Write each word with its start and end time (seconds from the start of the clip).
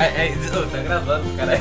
É, 0.00 0.28
é, 0.28 0.32
ô, 0.58 0.66
tá 0.66 0.78
gravando, 0.78 1.36
caralho. 1.36 1.60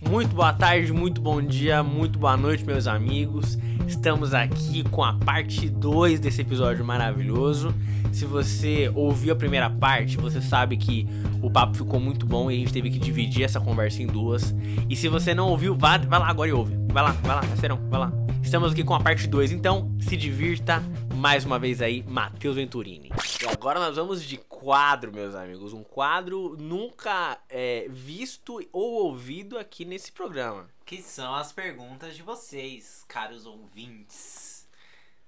Muito 0.00 0.34
boa 0.34 0.54
tarde, 0.54 0.90
muito 0.90 1.20
bom 1.20 1.42
dia, 1.42 1.82
muito 1.82 2.18
boa 2.18 2.34
noite, 2.34 2.64
meus 2.64 2.86
amigos. 2.86 3.58
Estamos 4.04 4.34
aqui 4.34 4.84
com 4.90 5.02
a 5.02 5.14
parte 5.14 5.66
2 5.66 6.20
desse 6.20 6.42
episódio 6.42 6.84
maravilhoso. 6.84 7.74
Se 8.12 8.26
você 8.26 8.92
ouviu 8.94 9.32
a 9.32 9.36
primeira 9.36 9.70
parte, 9.70 10.18
você 10.18 10.42
sabe 10.42 10.76
que 10.76 11.06
o 11.42 11.50
papo 11.50 11.74
ficou 11.74 11.98
muito 11.98 12.26
bom 12.26 12.50
e 12.50 12.54
a 12.54 12.58
gente 12.58 12.70
teve 12.70 12.90
que 12.90 12.98
dividir 12.98 13.44
essa 13.44 13.58
conversa 13.58 14.02
em 14.02 14.06
duas. 14.06 14.54
E 14.90 14.94
se 14.94 15.08
você 15.08 15.32
não 15.32 15.48
ouviu, 15.48 15.74
vá, 15.74 15.96
lá 15.96 16.28
agora 16.28 16.50
e 16.50 16.52
ouve. 16.52 16.76
Vai 16.92 17.02
lá, 17.02 17.12
vai 17.12 17.36
lá, 17.36 17.40
parceirão, 17.40 17.80
vai 17.88 17.98
lá. 17.98 18.12
Estamos 18.42 18.72
aqui 18.72 18.84
com 18.84 18.92
a 18.92 19.00
parte 19.00 19.26
2, 19.26 19.52
então 19.52 19.90
se 19.98 20.18
divirta 20.18 20.82
mais 21.14 21.46
uma 21.46 21.58
vez 21.58 21.80
aí, 21.80 22.04
Matheus 22.06 22.56
Venturini. 22.56 23.10
E 23.42 23.46
agora 23.46 23.80
nós 23.80 23.96
vamos 23.96 24.22
de 24.22 24.36
quadro, 24.36 25.14
meus 25.14 25.34
amigos. 25.34 25.72
Um 25.72 25.82
quadro 25.82 26.58
nunca 26.60 27.38
é, 27.48 27.86
visto 27.88 28.60
ou 28.70 29.06
ouvido 29.06 29.56
aqui 29.56 29.86
nesse 29.86 30.12
programa. 30.12 30.66
Que 30.84 31.02
são 31.02 31.34
as 31.34 31.52
perguntas 31.52 32.14
de 32.14 32.22
vocês, 32.22 33.04
caros 33.08 33.46
ouvintes. 33.46 34.68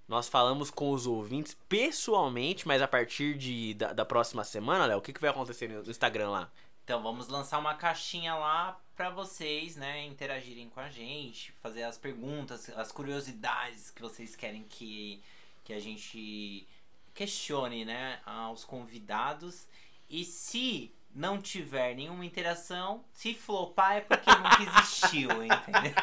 Nós 0.07 0.29
falamos 0.29 0.71
com 0.71 0.93
os 0.93 1.07
ouvintes 1.07 1.57
pessoalmente, 1.69 2.69
mas 2.69 2.81
a 2.81 2.87
partir 2.87 3.37
de, 3.37 3.75
da, 3.75 3.93
da 3.93 4.05
próxima 4.05 4.45
semana, 4.45 4.87
Léo, 4.87 4.99
o 4.99 5.03
que, 5.03 5.13
que 5.13 5.21
vai 5.21 5.31
acontecer 5.31 5.69
no 5.69 5.91
Instagram 5.91 6.31
lá? 6.31 6.53
Então 6.85 7.03
vamos 7.03 7.27
lançar 7.27 7.59
uma 7.59 7.75
caixinha 7.75 8.35
lá 8.35 8.81
para 8.95 9.11
vocês, 9.11 9.75
né, 9.75 10.07
interagirem 10.07 10.69
com 10.69 10.79
a 10.79 10.89
gente, 10.89 11.51
fazer 11.61 11.83
as 11.83 11.99
perguntas, 11.99 12.71
as 12.77 12.93
curiosidades 12.93 13.91
que 13.91 14.01
vocês 14.01 14.37
querem 14.37 14.63
que, 14.63 15.21
que 15.65 15.73
a 15.73 15.81
gente 15.81 16.65
questione, 17.13 17.85
né, 17.85 18.21
aos 18.25 18.65
convidados. 18.65 19.67
E 20.09 20.25
se 20.25 20.95
não 21.17 21.41
tiver 21.41 21.95
nenhuma 21.95 22.27
interação, 22.27 23.03
se 23.11 23.35
flopar 23.35 23.97
é 23.97 24.01
porque 24.03 24.31
nunca 24.31 24.63
existiu, 24.63 25.31
entendeu? 25.43 25.95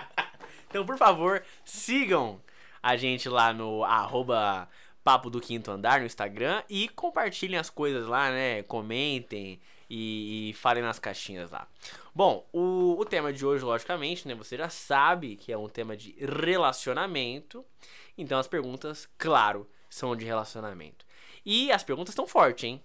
Então, 0.68 0.86
por 0.86 0.98
favor, 0.98 1.44
sigam 1.64 2.42
a 2.82 2.98
gente 2.98 3.30
lá 3.30 3.54
no 3.54 3.84
arroba 3.84 4.68
Papo 5.04 5.30
do 5.30 5.40
Quinto 5.40 5.70
Andar 5.70 6.00
no 6.00 6.08
Instagram 6.08 6.64
e 6.68 6.90
compartilhem 6.90 7.60
as 7.60 7.70
coisas 7.70 8.08
lá, 8.08 8.32
né? 8.32 8.64
Comentem 8.64 9.62
e, 9.88 10.50
e 10.50 10.54
falem 10.54 10.82
nas 10.82 10.98
caixinhas 10.98 11.52
lá. 11.52 11.68
Bom, 12.16 12.48
o, 12.52 12.96
o 13.00 13.06
tema 13.06 13.32
de 13.32 13.46
hoje, 13.46 13.64
logicamente, 13.64 14.28
né? 14.28 14.34
Você 14.34 14.58
já 14.58 14.70
sabe 14.70 15.36
que 15.36 15.52
é 15.52 15.58
um 15.58 15.70
tema 15.70 15.96
de 15.96 16.16
relacionamento. 16.20 17.64
Então 18.18 18.40
as 18.40 18.48
perguntas, 18.48 19.08
claro, 19.18 19.70
são 19.90 20.16
de 20.16 20.26
relacionamento. 20.26 21.06
E 21.46 21.72
as 21.72 21.84
perguntas 21.84 22.14
estão 22.14 22.26
fortes, 22.26 22.64
hein? 22.64 22.82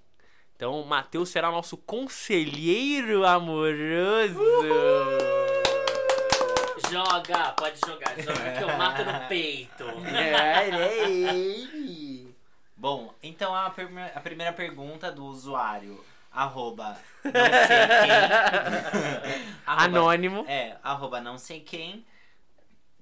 Então, 0.58 0.80
o 0.80 0.84
Matheus 0.84 1.28
será 1.28 1.52
nosso 1.52 1.76
conselheiro 1.76 3.24
amoroso. 3.24 4.40
Joga, 6.90 7.52
pode 7.52 7.78
jogar, 7.86 8.20
joga 8.20 8.52
que 8.56 8.62
eu 8.64 8.76
mato 8.76 9.04
no 9.04 9.28
peito. 9.28 9.84
É, 10.16 10.68
é. 10.68 12.26
Bom, 12.76 13.14
então 13.22 13.54
a, 13.54 13.70
prime- 13.70 14.10
a 14.12 14.18
primeira 14.20 14.52
pergunta 14.52 15.12
do 15.12 15.26
usuário, 15.26 16.04
arroba 16.32 16.98
não 17.24 17.32
sei 17.32 17.86
quem. 17.86 18.10
arroba- 19.64 19.84
Anônimo. 19.84 20.44
É, 20.48 20.76
arroba 20.82 21.20
não 21.20 21.38
sei 21.38 21.60
quem. 21.60 22.04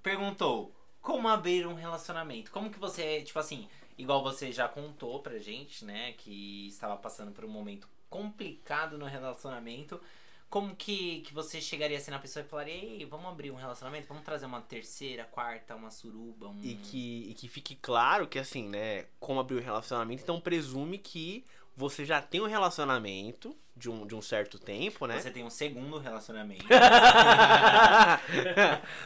Perguntou, 0.03 0.70
como 1.01 1.27
abrir 1.27 1.67
um 1.67 1.75
relacionamento? 1.75 2.51
Como 2.51 2.69
que 2.69 2.79
você, 2.79 3.23
tipo 3.23 3.39
assim, 3.39 3.67
igual 3.98 4.23
você 4.23 4.52
já 4.52 4.68
contou 4.68 5.20
pra 5.20 5.39
gente, 5.39 5.84
né, 5.84 6.12
que 6.12 6.68
estava 6.68 6.96
passando 6.96 7.33
por 7.33 7.45
um 7.45 7.48
momento 7.48 7.89
complicado 8.08 8.96
no 8.98 9.07
relacionamento. 9.07 10.01
Como 10.48 10.77
que, 10.77 11.23
que 11.23 11.34
você 11.34 11.61
chegaria 11.61 11.98
assim 11.98 12.11
na 12.11 12.20
pessoa 12.20 12.45
e 12.45 12.48
falaria, 12.48 12.74
ei, 12.74 13.05
vamos 13.05 13.27
abrir 13.27 13.51
um 13.51 13.56
relacionamento? 13.56 14.06
Vamos 14.06 14.23
trazer 14.23 14.46
uma 14.46 14.61
terceira, 14.61 15.24
quarta, 15.24 15.74
uma 15.74 15.90
suruba, 15.90 16.48
um... 16.48 16.62
E 16.62 16.77
que, 16.77 17.30
e 17.30 17.35
que 17.35 17.48
fique 17.48 17.74
claro 17.74 18.29
que, 18.29 18.39
assim, 18.39 18.68
né? 18.68 19.06
Como 19.18 19.40
abrir 19.40 19.56
o 19.56 19.61
relacionamento, 19.61 20.23
então 20.23 20.40
presume 20.40 20.98
que 20.98 21.45
você 21.77 22.05
já 22.05 22.20
tem 22.23 22.41
um 22.41 22.47
relacionamento 22.47 23.55
de 23.77 23.91
um, 23.91 24.07
de 24.07 24.14
um 24.14 24.23
certo 24.23 24.59
tempo, 24.59 25.07
né? 25.07 25.20
Você 25.20 25.31
tem 25.31 25.45
um 25.45 25.51
segundo 25.51 25.98
relacionamento. 25.98 26.64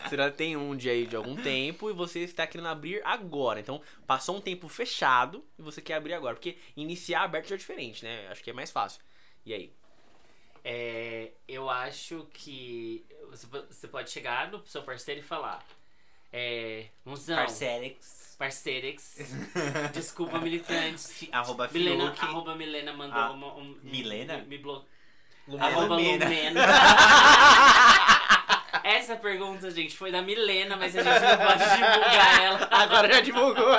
você 0.08 0.16
já 0.16 0.30
tem 0.30 0.56
um 0.56 0.76
de 0.76 0.88
aí 0.88 1.06
de 1.06 1.16
algum 1.16 1.34
tempo 1.36 1.90
e 1.90 1.92
você 1.92 2.20
está 2.20 2.46
querendo 2.46 2.68
abrir 2.68 3.02
agora. 3.04 3.58
Então, 3.60 3.82
passou 4.06 4.36
um 4.36 4.40
tempo 4.40 4.68
fechado 4.68 5.44
e 5.58 5.62
você 5.62 5.80
quer 5.82 5.94
abrir 5.94 6.14
agora. 6.14 6.34
Porque 6.36 6.56
iniciar 6.76 7.22
aberto 7.24 7.48
já 7.48 7.54
é 7.56 7.58
diferente, 7.58 8.04
né? 8.04 8.28
Acho 8.28 8.42
que 8.42 8.50
é 8.50 8.52
mais 8.52 8.70
fácil. 8.70 9.00
E 9.44 9.52
aí? 9.52 9.72
É, 10.62 11.32
eu 11.48 11.68
acho 11.70 12.28
que 12.32 13.04
você 13.30 13.46
po- 13.46 13.66
você 13.70 13.88
pode 13.88 14.10
chegar 14.10 14.50
no 14.50 14.64
seu 14.66 14.82
parceiro 14.82 15.20
e 15.20 15.24
falar. 15.24 15.64
É. 16.32 16.86
Mozão, 17.04 17.36
Parcerex. 17.36 18.36
parceirex. 18.38 19.16
Desculpa, 19.92 20.38
militantes. 20.38 21.26
Arroba 21.32 21.68
Milena, 21.72 22.12
Fiuk. 22.12 22.24
arroba 22.24 22.54
Milena 22.54 22.92
mandou 22.92 23.18
Ah, 23.20 23.30
uma, 23.30 23.54
um, 23.54 23.76
Milena? 23.82 24.38
Me, 24.38 24.44
me 24.46 24.58
blo... 24.58 24.84
Lumena. 25.48 25.66
Arroba 25.66 25.96
Lumena. 25.96 26.24
Lumena. 26.26 26.60
Essa 28.84 29.16
pergunta, 29.16 29.70
gente, 29.70 29.96
foi 29.96 30.10
da 30.12 30.22
Milena, 30.22 30.76
mas 30.76 30.96
a 30.96 31.02
gente 31.02 31.20
não 31.20 31.36
pode 31.46 31.64
divulgar 31.64 32.42
ela. 32.42 32.68
Agora 32.70 33.12
já 33.12 33.20
divulgou. 33.20 33.76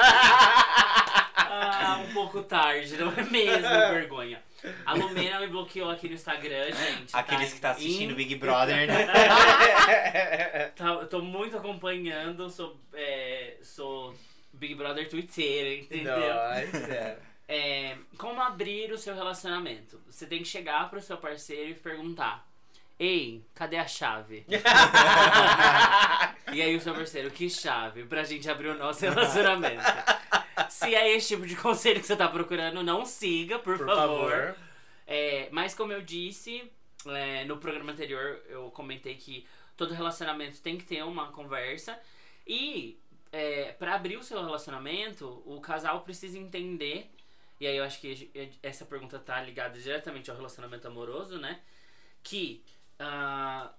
Ah, 1.37 2.01
um 2.07 2.13
pouco 2.13 2.43
tarde, 2.43 2.97
não 2.97 3.11
é 3.11 3.23
mesmo, 3.23 3.69
vergonha. 3.69 4.41
A 4.85 4.93
Lumena 4.93 5.39
me 5.39 5.47
bloqueou 5.47 5.89
aqui 5.89 6.07
no 6.07 6.13
Instagram, 6.13 6.71
gente. 6.71 7.15
Aqueles 7.15 7.53
que 7.53 7.59
tá 7.59 7.71
assistindo 7.71 8.11
em- 8.11 8.15
Big 8.15 8.35
Brother, 8.35 8.87
né? 8.87 9.07
Tá, 10.75 11.05
tô 11.05 11.21
muito 11.21 11.57
acompanhando, 11.57 12.49
sou, 12.49 12.79
é, 12.93 13.57
sou 13.61 14.15
Big 14.53 14.73
Brother 14.75 15.09
Twitter, 15.09 15.81
entendeu? 15.83 16.17
Nossa. 16.17 17.17
É, 17.47 17.97
como 18.17 18.41
abrir 18.41 18.91
o 18.91 18.97
seu 18.97 19.13
relacionamento? 19.13 19.99
Você 20.09 20.25
tem 20.25 20.39
que 20.39 20.45
chegar 20.47 20.89
pro 20.89 21.01
seu 21.01 21.17
parceiro 21.17 21.71
e 21.71 21.75
perguntar: 21.75 22.47
Ei, 22.97 23.43
cadê 23.53 23.77
a 23.77 23.87
chave? 23.87 24.45
e 26.53 26.61
aí 26.61 26.75
o 26.75 26.81
seu 26.81 26.93
parceiro, 26.93 27.29
que 27.31 27.49
chave? 27.49 28.03
Pra 28.05 28.23
gente 28.23 28.49
abrir 28.49 28.69
o 28.69 28.77
nosso 28.77 29.01
relacionamento. 29.01 29.83
Se 30.69 30.93
é 30.95 31.15
esse 31.15 31.29
tipo 31.29 31.45
de 31.45 31.55
conselho 31.57 31.99
que 31.99 32.07
você 32.07 32.15
tá 32.15 32.27
procurando, 32.27 32.83
não 32.83 33.05
siga, 33.05 33.59
por, 33.59 33.77
Por 33.77 33.87
favor. 33.87 34.31
favor. 34.31 34.55
É, 35.07 35.49
mas 35.51 35.73
como 35.73 35.91
eu 35.91 36.01
disse 36.01 36.71
é, 37.05 37.45
no 37.45 37.57
programa 37.57 37.91
anterior, 37.91 38.41
eu 38.47 38.69
comentei 38.71 39.15
que 39.15 39.47
todo 39.75 39.93
relacionamento 39.93 40.61
tem 40.61 40.77
que 40.77 40.85
ter 40.85 41.03
uma 41.03 41.31
conversa. 41.31 41.99
E 42.45 42.99
é, 43.31 43.71
para 43.73 43.95
abrir 43.95 44.17
o 44.17 44.23
seu 44.23 44.41
relacionamento, 44.43 45.41
o 45.45 45.59
casal 45.61 46.01
precisa 46.01 46.37
entender. 46.37 47.09
E 47.59 47.67
aí 47.67 47.77
eu 47.77 47.83
acho 47.83 47.99
que 47.99 48.31
essa 48.61 48.85
pergunta 48.85 49.19
tá 49.19 49.41
ligada 49.41 49.79
diretamente 49.79 50.29
ao 50.29 50.37
relacionamento 50.37 50.87
amoroso, 50.87 51.37
né? 51.37 51.59
Que 52.23 52.63
ah, 52.99 53.71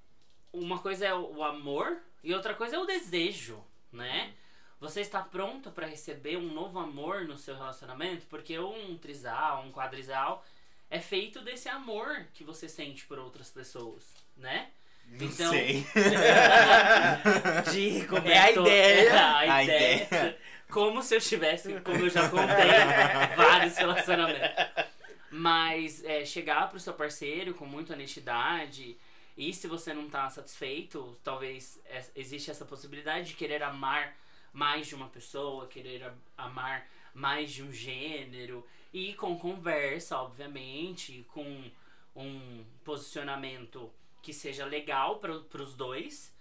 uma 0.53 0.79
coisa 0.79 1.07
é 1.07 1.15
o 1.15 1.43
amor 1.43 1.99
e 2.23 2.33
outra 2.35 2.55
coisa 2.55 2.77
é 2.77 2.79
o 2.79 2.85
desejo, 2.85 3.63
né? 3.91 4.35
Você 4.83 5.01
está 5.01 5.21
pronto 5.23 5.71
para 5.71 5.87
receber 5.87 6.37
um 6.37 6.53
novo 6.53 6.81
amor 6.81 7.25
no 7.25 7.39
seu 7.39 7.55
relacionamento? 7.55 8.27
Porque 8.27 8.59
um 8.59 8.99
trisal, 8.99 9.63
um 9.65 9.71
quadrisal 9.71 10.45
é 10.91 10.99
feito 10.99 11.41
desse 11.41 11.69
amor 11.69 12.27
que 12.35 12.43
você 12.43 12.69
sente 12.69 13.07
por 13.07 13.17
outras 13.17 13.49
pessoas, 13.49 14.03
né? 14.37 14.71
Não 15.07 15.27
Então- 15.29 15.51
sei. 15.51 15.87
De 17.73 18.07
como 18.09 18.27
É 18.27 18.39
a 18.39 18.51
ideia. 18.51 19.09
É 19.09 19.19
a 19.19 19.37
A 19.39 19.63
ideia. 19.63 20.03
ideia. 20.05 20.39
Como 20.69 21.01
se 21.01 21.15
eu 21.15 21.21
tivesse, 21.21 21.81
como 21.83 21.99
eu 21.99 22.11
já 22.11 22.29
contei, 22.29 22.73
vários 23.37 23.77
relacionamentos. 23.77 24.85
Mas 25.31 26.03
é, 26.05 26.25
chegar 26.25 26.69
pro 26.71 26.81
seu 26.81 26.93
parceiro 26.95 27.55
com 27.55 27.67
muita 27.67 27.93
honestidade. 27.95 28.97
E 29.37 29.55
se 29.55 29.69
você 29.69 29.95
não 29.95 30.11
tá 30.11 30.29
satisfeito, 30.29 31.17
talvez 31.23 31.81
é, 31.87 32.03
existe 32.17 32.51
essa 32.51 32.65
possibilidade 32.65 33.29
de 33.29 33.35
querer 33.35 33.63
amar 33.63 34.13
mais 34.53 34.87
de 34.87 34.95
uma 34.95 35.09
pessoa, 35.09 35.67
querer 35.67 36.13
amar 36.37 36.89
mais 37.15 37.53
de 37.53 37.63
um 37.63 37.73
gênero. 37.73 38.67
E 38.93 39.15
com 39.15 39.39
conversa, 39.39 40.19
obviamente, 40.19 41.25
com 41.29 41.71
um 42.15 42.65
posicionamento 42.85 43.91
que 44.23 44.33
seja 44.33 44.65
legal 44.65 45.19
para 45.19 45.63
os 45.63 45.75
dois 45.75 46.35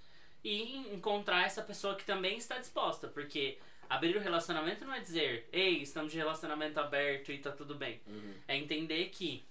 e 0.43 0.77
encontrar 0.93 1.45
essa 1.45 1.61
pessoa 1.61 1.95
que 1.95 2.03
também 2.03 2.37
está 2.37 2.57
disposta, 2.57 3.07
porque 3.07 3.57
abrir 3.89 4.15
o 4.15 4.19
relacionamento 4.19 4.85
não 4.85 4.93
é 4.93 4.99
dizer, 4.99 5.47
ei, 5.51 5.81
estamos 5.81 6.11
de 6.11 6.17
relacionamento 6.17 6.79
aberto 6.79 7.31
e 7.31 7.37
tá 7.37 7.51
tudo 7.51 7.75
bem. 7.75 8.01
É 8.47 8.57
entender 8.57 9.09
que 9.09 9.43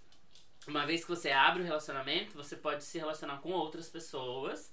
Uma 0.71 0.87
vez 0.87 1.03
que 1.05 1.11
você 1.11 1.31
abre 1.31 1.63
o 1.63 1.67
relacionamento, 1.67 2.37
você 2.37 2.57
pode 2.57 2.85
se 2.85 2.97
relacionar 2.99 3.39
com 3.39 3.51
outras 3.51 3.89
pessoas. 3.89 4.73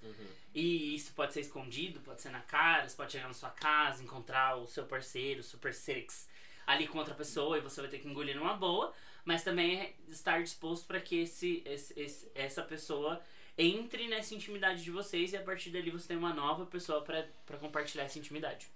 E 0.53 0.95
isso 0.95 1.13
pode 1.13 1.33
ser 1.33 1.41
escondido, 1.41 1.99
pode 2.01 2.21
ser 2.21 2.29
na 2.29 2.41
cara, 2.41 2.87
você 2.87 2.95
pode 2.95 3.11
chegar 3.11 3.27
na 3.27 3.33
sua 3.33 3.49
casa, 3.49 4.03
encontrar 4.03 4.55
o 4.57 4.67
seu 4.67 4.85
parceiro, 4.85 5.41
o 5.41 5.43
super 5.43 5.73
six, 5.73 6.27
ali 6.65 6.87
com 6.87 6.97
outra 6.97 7.13
pessoa 7.15 7.57
e 7.57 7.61
você 7.61 7.81
vai 7.81 7.89
ter 7.89 7.99
que 7.99 8.07
engolir 8.07 8.35
numa 8.35 8.53
boa. 8.55 8.93
Mas 9.25 9.43
também 9.43 9.79
é 9.81 9.93
estar 10.07 10.41
disposto 10.41 10.85
para 10.87 10.99
que 11.01 11.21
esse, 11.21 11.61
esse, 11.65 11.99
esse- 11.99 12.31
essa 12.33 12.61
pessoa 12.63 13.21
entre 13.57 14.07
nessa 14.07 14.33
intimidade 14.35 14.83
de 14.83 14.91
vocês 14.91 15.33
e 15.33 15.37
a 15.37 15.41
partir 15.41 15.69
dali 15.71 15.89
você 15.91 16.07
tem 16.07 16.17
uma 16.17 16.33
nova 16.33 16.65
pessoa 16.65 17.01
para 17.01 17.57
compartilhar 17.59 18.03
essa 18.03 18.19
intimidade. 18.19 18.67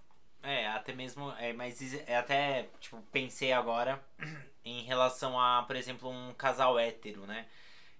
É, 0.43 0.67
até 0.67 0.93
mesmo. 0.93 1.31
É, 1.33 1.53
mas 1.53 1.93
é 2.07 2.17
até, 2.17 2.69
tipo, 2.79 3.01
pensei 3.11 3.51
agora 3.51 4.03
em 4.65 4.83
relação 4.83 5.39
a, 5.39 5.63
por 5.63 5.75
exemplo, 5.75 6.09
um 6.09 6.33
casal 6.33 6.79
hétero, 6.79 7.25
né? 7.25 7.47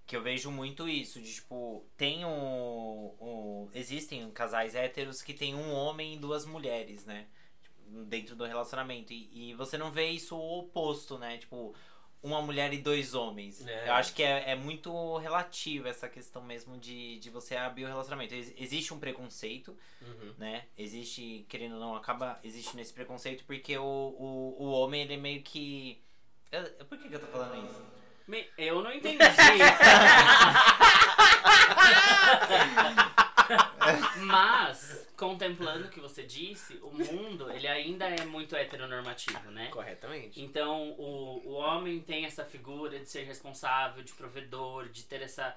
Que 0.06 0.16
eu 0.16 0.22
vejo 0.22 0.50
muito 0.50 0.88
isso, 0.88 1.20
de 1.20 1.34
tipo, 1.34 1.86
tem 1.96 2.24
o. 2.24 2.28
o 3.20 3.70
existem 3.74 4.28
casais 4.32 4.74
héteros 4.74 5.22
que 5.22 5.32
tem 5.34 5.54
um 5.54 5.72
homem 5.72 6.14
e 6.14 6.18
duas 6.18 6.44
mulheres, 6.44 7.04
né? 7.04 7.26
Tipo, 7.62 8.04
Dentro 8.06 8.36
do 8.36 8.44
relacionamento. 8.44 9.12
E, 9.12 9.50
e 9.50 9.54
você 9.54 9.78
não 9.78 9.92
vê 9.92 10.10
isso 10.10 10.36
o 10.36 10.58
oposto, 10.60 11.18
né? 11.18 11.38
Tipo, 11.38 11.74
uma 12.22 12.40
mulher 12.40 12.72
e 12.72 12.78
dois 12.78 13.14
homens. 13.14 13.66
É. 13.66 13.88
Eu 13.88 13.94
acho 13.94 14.14
que 14.14 14.22
é, 14.22 14.50
é 14.50 14.54
muito 14.54 15.16
relativo 15.18 15.88
essa 15.88 16.08
questão 16.08 16.40
mesmo 16.42 16.78
de, 16.78 17.18
de 17.18 17.30
você 17.30 17.56
abrir 17.56 17.84
o 17.84 17.88
relacionamento. 17.88 18.34
Ex- 18.34 18.54
existe 18.56 18.94
um 18.94 18.98
preconceito, 19.00 19.76
Uhum. 20.00 20.34
né? 20.38 20.64
Existe, 20.78 21.44
querendo 21.48 21.74
ou 21.74 21.80
não, 21.80 21.96
acaba 21.96 22.38
existindo 22.44 22.80
esse 22.80 22.92
preconceito 22.92 23.44
porque 23.44 23.76
o, 23.76 23.82
o, 23.84 24.56
o 24.58 24.70
homem, 24.72 25.02
ele 25.02 25.16
meio 25.16 25.42
que. 25.42 26.00
Eu- 26.50 26.70
por 26.86 26.96
que, 26.98 27.08
que 27.08 27.14
eu 27.14 27.20
tô 27.20 27.26
falando 27.26 27.64
isso? 27.64 27.82
Me- 28.28 28.46
Eu 28.56 28.82
não 28.82 28.92
entendi. 28.92 29.18
Mas, 34.24 35.08
contemplando 35.16 35.86
o 35.86 35.90
que 35.90 36.00
você 36.00 36.22
disse, 36.22 36.78
o 36.82 36.90
mundo 36.90 37.50
ele 37.50 37.66
ainda 37.66 38.06
é 38.06 38.24
muito 38.24 38.54
heteronormativo, 38.54 39.50
né? 39.50 39.68
Corretamente. 39.68 40.40
Então, 40.40 40.90
o, 40.92 41.42
o 41.46 41.52
homem 41.52 42.00
tem 42.00 42.24
essa 42.24 42.44
figura 42.44 42.98
de 42.98 43.08
ser 43.08 43.24
responsável, 43.24 44.02
de 44.02 44.12
provedor, 44.12 44.88
de 44.88 45.04
ter 45.04 45.22
essa 45.22 45.56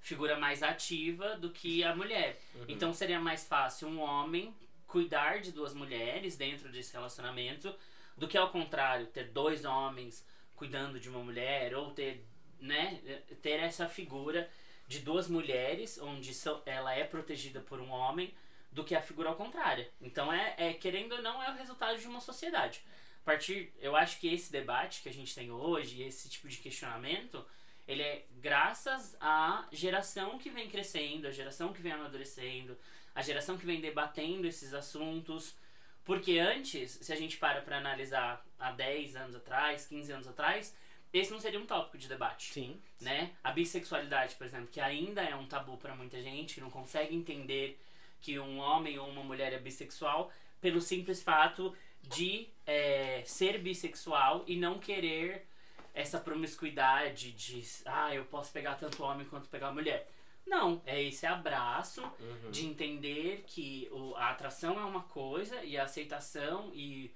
figura 0.00 0.38
mais 0.38 0.62
ativa 0.62 1.36
do 1.36 1.50
que 1.50 1.82
a 1.82 1.94
mulher. 1.94 2.40
Então, 2.68 2.92
seria 2.94 3.18
mais 3.20 3.46
fácil 3.46 3.88
um 3.88 4.00
homem 4.00 4.54
cuidar 4.86 5.40
de 5.40 5.52
duas 5.52 5.74
mulheres 5.74 6.36
dentro 6.36 6.70
desse 6.70 6.92
relacionamento 6.92 7.74
do 8.16 8.28
que, 8.28 8.38
ao 8.38 8.50
contrário, 8.50 9.06
ter 9.06 9.24
dois 9.30 9.64
homens 9.64 10.24
cuidando 10.54 10.98
de 10.98 11.08
uma 11.08 11.20
mulher 11.20 11.74
ou 11.74 11.90
ter, 11.90 12.24
né, 12.60 13.00
ter 13.42 13.60
essa 13.60 13.88
figura 13.88 14.48
de 14.86 15.00
duas 15.00 15.28
mulheres 15.28 15.98
onde 15.98 16.32
ela 16.64 16.94
é 16.94 17.04
protegida 17.04 17.60
por 17.60 17.80
um 17.80 17.90
homem 17.90 18.32
do 18.70 18.84
que 18.84 18.94
a 18.94 19.02
figura 19.02 19.30
ao 19.30 19.36
contrário. 19.36 19.86
Então, 20.00 20.32
é, 20.32 20.54
é 20.56 20.72
querendo 20.74 21.12
ou 21.12 21.22
não, 21.22 21.42
é 21.42 21.50
o 21.50 21.56
resultado 21.56 21.98
de 21.98 22.06
uma 22.06 22.20
sociedade 22.20 22.82
a 23.26 23.32
partir 23.32 23.72
eu 23.80 23.96
acho 23.96 24.20
que 24.20 24.32
esse 24.32 24.52
debate 24.52 25.02
que 25.02 25.08
a 25.08 25.12
gente 25.12 25.34
tem 25.34 25.50
hoje 25.50 26.00
esse 26.00 26.28
tipo 26.28 26.48
de 26.48 26.58
questionamento 26.58 27.44
ele 27.86 28.00
é 28.00 28.24
graças 28.40 29.16
à 29.20 29.66
geração 29.72 30.38
que 30.38 30.48
vem 30.48 30.70
crescendo 30.70 31.26
a 31.26 31.32
geração 31.32 31.72
que 31.72 31.82
vem 31.82 31.90
amadurecendo 31.90 32.78
a 33.12 33.22
geração 33.22 33.58
que 33.58 33.66
vem 33.66 33.80
debatendo 33.80 34.46
esses 34.46 34.72
assuntos 34.72 35.56
porque 36.04 36.38
antes 36.38 36.92
se 37.02 37.12
a 37.12 37.16
gente 37.16 37.36
para 37.36 37.62
para 37.62 37.78
analisar 37.78 38.46
há 38.60 38.70
10 38.70 39.16
anos 39.16 39.34
atrás 39.34 39.86
15 39.86 40.12
anos 40.12 40.28
atrás 40.28 40.72
esse 41.12 41.30
não 41.30 41.40
seria 41.40 41.58
um 41.60 41.66
tópico 41.66 41.96
de 41.98 42.08
debate 42.08 42.52
Sim. 42.52 42.80
né? 43.00 43.32
A 43.42 43.50
bissexualidade, 43.52 44.34
por 44.34 44.46
exemplo, 44.46 44.68
que 44.68 44.80
ainda 44.80 45.22
é 45.22 45.34
um 45.34 45.46
tabu 45.46 45.76
pra 45.76 45.94
muita 45.94 46.20
gente, 46.22 46.54
que 46.54 46.60
não 46.60 46.70
consegue 46.70 47.14
entender 47.14 47.80
que 48.20 48.38
um 48.38 48.58
homem 48.58 48.98
ou 48.98 49.08
uma 49.08 49.22
mulher 49.22 49.52
é 49.52 49.58
bissexual 49.58 50.30
pelo 50.60 50.80
simples 50.80 51.22
fato 51.22 51.74
de 52.02 52.48
é, 52.66 53.22
ser 53.24 53.58
bissexual 53.58 54.44
e 54.46 54.56
não 54.56 54.78
querer 54.78 55.46
essa 55.94 56.18
promiscuidade 56.20 57.32
de 57.32 57.62
ah, 57.86 58.14
eu 58.14 58.24
posso 58.26 58.52
pegar 58.52 58.74
tanto 58.74 59.02
homem 59.02 59.26
quanto 59.26 59.48
pegar 59.48 59.72
mulher. 59.72 60.08
Não, 60.46 60.80
é 60.86 61.02
esse 61.02 61.26
abraço 61.26 62.02
Uhum. 62.20 62.50
de 62.50 62.66
entender 62.66 63.44
que 63.46 63.88
o, 63.90 64.14
a 64.16 64.30
atração 64.30 64.78
é 64.78 64.84
uma 64.84 65.02
coisa 65.02 65.62
e 65.64 65.76
a 65.76 65.84
aceitação 65.84 66.70
e 66.74 67.10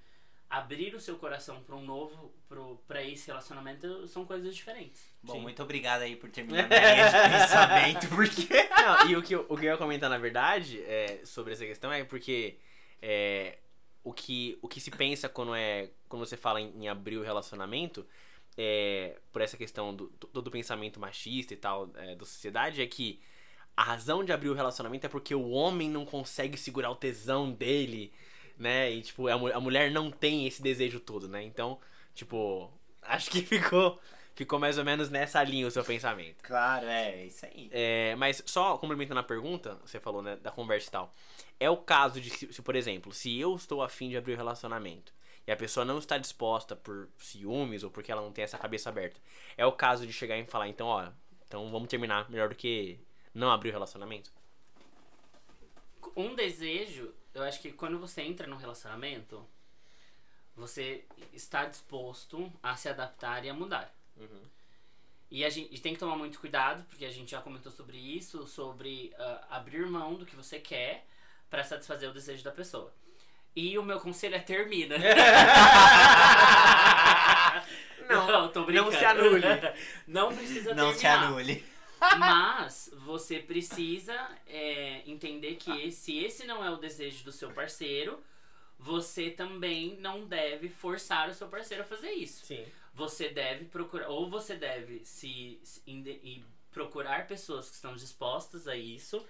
abrir 0.51 0.93
o 0.93 0.99
seu 0.99 1.15
coração 1.17 1.63
para 1.63 1.75
um 1.75 1.85
novo, 1.85 2.33
para 2.85 3.01
esse 3.01 3.27
relacionamento 3.27 4.05
são 4.07 4.25
coisas 4.25 4.53
diferentes. 4.53 5.01
Bom, 5.23 5.33
Sim. 5.33 5.39
muito 5.39 5.63
obrigado 5.63 6.01
aí 6.01 6.17
por 6.17 6.29
terminar 6.29 6.67
minha 6.69 6.93
linha 6.93 7.05
de 7.05 7.39
pensamento, 7.39 8.07
porque. 8.09 8.47
Não, 8.69 9.09
e 9.09 9.15
o 9.15 9.23
que, 9.23 9.33
eu, 9.33 9.45
o 9.47 9.57
que 9.57 9.65
eu 9.65 9.71
ia 9.71 9.77
comentar, 9.77 10.09
na 10.09 10.17
verdade, 10.17 10.81
é, 10.81 11.21
sobre 11.23 11.53
essa 11.53 11.65
questão 11.65 11.91
é 11.91 12.03
porque 12.03 12.57
é, 13.01 13.59
o, 14.03 14.11
que, 14.11 14.59
o 14.61 14.67
que 14.67 14.81
se 14.81 14.91
pensa 14.91 15.29
quando, 15.29 15.55
é, 15.55 15.89
quando 16.09 16.25
você 16.25 16.35
fala 16.35 16.59
em, 16.59 16.83
em 16.83 16.89
abrir 16.89 17.17
o 17.17 17.23
relacionamento, 17.23 18.05
é, 18.57 19.17
por 19.31 19.41
essa 19.41 19.55
questão 19.55 19.95
do, 19.95 20.11
do, 20.33 20.41
do 20.41 20.51
pensamento 20.51 20.99
machista 20.99 21.53
e 21.53 21.57
tal 21.57 21.89
é, 21.95 22.13
da 22.13 22.25
sociedade, 22.25 22.81
é 22.81 22.87
que 22.87 23.21
a 23.77 23.83
razão 23.83 24.21
de 24.21 24.33
abrir 24.33 24.49
o 24.49 24.53
relacionamento 24.53 25.05
é 25.05 25.09
porque 25.09 25.33
o 25.33 25.49
homem 25.49 25.89
não 25.89 26.05
consegue 26.05 26.57
segurar 26.57 26.91
o 26.91 26.95
tesão 26.95 27.49
dele, 27.49 28.11
né? 28.61 28.91
E, 28.91 29.01
tipo, 29.01 29.27
a, 29.27 29.33
a 29.33 29.59
mulher 29.59 29.91
não 29.91 30.11
tem 30.11 30.45
esse 30.45 30.61
desejo 30.61 30.99
todo, 30.99 31.27
né? 31.27 31.43
Então, 31.43 31.79
tipo, 32.13 32.71
acho 33.01 33.29
que 33.29 33.41
ficou, 33.43 33.99
ficou 34.35 34.59
mais 34.59 34.77
ou 34.77 34.85
menos 34.85 35.09
nessa 35.09 35.43
linha 35.43 35.67
o 35.67 35.71
seu 35.71 35.83
pensamento. 35.83 36.43
Claro, 36.43 36.85
é, 36.85 37.25
isso 37.25 37.45
aí. 37.45 37.69
É, 37.71 38.15
mas 38.15 38.41
só 38.45 38.77
complementando 38.77 39.19
a 39.19 39.23
pergunta, 39.23 39.75
você 39.85 39.99
falou, 39.99 40.21
né, 40.21 40.35
da 40.37 40.51
conversa 40.51 40.87
e 40.87 40.91
tal. 40.91 41.13
É 41.59 41.69
o 41.69 41.77
caso 41.77 42.21
de 42.21 42.29
que, 42.29 42.53
se, 42.53 42.61
por 42.61 42.75
exemplo, 42.75 43.11
se 43.11 43.37
eu 43.39 43.55
estou 43.55 43.81
afim 43.81 44.09
de 44.09 44.17
abrir 44.17 44.33
o 44.33 44.37
relacionamento 44.37 45.13
e 45.45 45.51
a 45.51 45.57
pessoa 45.57 45.85
não 45.85 45.97
está 45.97 46.17
disposta 46.17 46.75
por 46.75 47.09
ciúmes 47.17 47.83
ou 47.83 47.89
porque 47.89 48.11
ela 48.11 48.21
não 48.21 48.31
tem 48.31 48.43
essa 48.43 48.57
cabeça 48.57 48.89
aberta, 48.89 49.19
é 49.57 49.65
o 49.65 49.71
caso 49.71 50.05
de 50.05 50.13
chegar 50.13 50.37
e 50.37 50.45
falar, 50.45 50.67
então, 50.67 50.87
ó, 50.87 51.07
então 51.47 51.69
vamos 51.71 51.89
terminar 51.89 52.29
melhor 52.29 52.49
do 52.49 52.55
que 52.55 52.99
não 53.33 53.51
abrir 53.51 53.69
o 53.69 53.73
relacionamento? 53.73 54.31
Um 56.15 56.35
desejo, 56.35 57.13
eu 57.33 57.43
acho 57.43 57.61
que 57.61 57.71
quando 57.71 57.99
você 57.99 58.21
entra 58.21 58.47
num 58.47 58.57
relacionamento, 58.57 59.45
você 60.55 61.03
está 61.33 61.65
disposto 61.65 62.51
a 62.61 62.75
se 62.75 62.89
adaptar 62.89 63.43
e 63.45 63.49
a 63.49 63.53
mudar. 63.53 63.93
Uhum. 64.17 64.41
E 65.29 65.45
a 65.45 65.49
gente 65.49 65.79
tem 65.81 65.93
que 65.93 65.99
tomar 65.99 66.17
muito 66.17 66.39
cuidado, 66.39 66.83
porque 66.89 67.05
a 67.05 67.11
gente 67.11 67.31
já 67.31 67.41
comentou 67.41 67.71
sobre 67.71 67.97
isso, 67.97 68.45
sobre 68.47 69.13
ah, 69.17 69.45
abrir 69.51 69.85
mão 69.87 70.15
do 70.15 70.25
que 70.25 70.35
você 70.35 70.59
quer 70.59 71.05
para 71.49 71.63
satisfazer 71.63 72.09
o 72.09 72.13
desejo 72.13 72.43
da 72.43 72.51
pessoa. 72.51 72.93
E 73.55 73.77
o 73.77 73.83
meu 73.83 73.99
conselho 73.99 74.35
é 74.35 74.39
termina. 74.39 74.95
Não, 78.09 78.49
tô 78.49 78.59
não 78.59 78.65
brincando. 78.65 78.91
se 78.91 79.05
anule. 79.05 79.43
Não 80.07 80.35
precisa 80.35 80.73
Não 80.73 80.93
se 80.93 81.01
terminar. 81.01 81.27
anule. 81.27 81.63
Mas 82.17 82.89
você 82.93 83.39
precisa 83.39 84.13
é, 84.47 85.03
entender 85.09 85.55
que 85.55 85.91
se 85.91 86.17
esse 86.17 86.45
não 86.45 86.65
é 86.65 86.69
o 86.71 86.77
desejo 86.77 87.23
do 87.23 87.31
seu 87.31 87.51
parceiro, 87.51 88.21
você 88.77 89.29
também 89.29 89.95
não 89.97 90.25
deve 90.25 90.67
forçar 90.67 91.29
o 91.29 91.33
seu 91.33 91.47
parceiro 91.47 91.83
a 91.83 91.85
fazer 91.85 92.11
isso. 92.11 92.45
Sim. 92.45 92.65
Você 92.93 93.29
deve 93.29 93.65
procurar, 93.65 94.09
ou 94.09 94.27
você 94.27 94.55
deve 94.55 95.05
se, 95.05 95.59
se 95.63 95.81
e 95.87 96.43
procurar 96.71 97.27
pessoas 97.27 97.69
que 97.69 97.75
estão 97.75 97.95
dispostas 97.95 98.67
a 98.67 98.75
isso. 98.75 99.23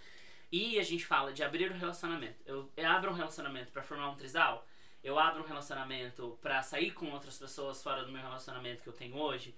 E 0.52 0.80
a 0.80 0.84
gente 0.84 1.06
fala 1.06 1.34
de 1.34 1.44
abrir 1.44 1.70
o 1.72 1.74
relacionamento. 1.74 2.42
Eu, 2.46 2.70
eu 2.76 2.88
abro 2.88 3.12
um 3.12 3.14
relacionamento 3.14 3.72
para 3.72 3.84
formar 3.84 4.10
um 4.10 4.16
trisal. 4.16 4.66
Eu 5.04 5.18
abro 5.18 5.44
um 5.44 5.48
relacionamento 5.48 6.38
para 6.42 6.62
sair 6.62 6.92
com 6.92 7.10
outras 7.12 7.38
pessoas 7.38 7.82
fora 7.82 8.04
do 8.04 8.12
meu 8.12 8.22
relacionamento 8.22 8.84
que 8.84 8.90
eu 8.90 8.94
tenho 8.94 9.16
hoje. 9.16 9.56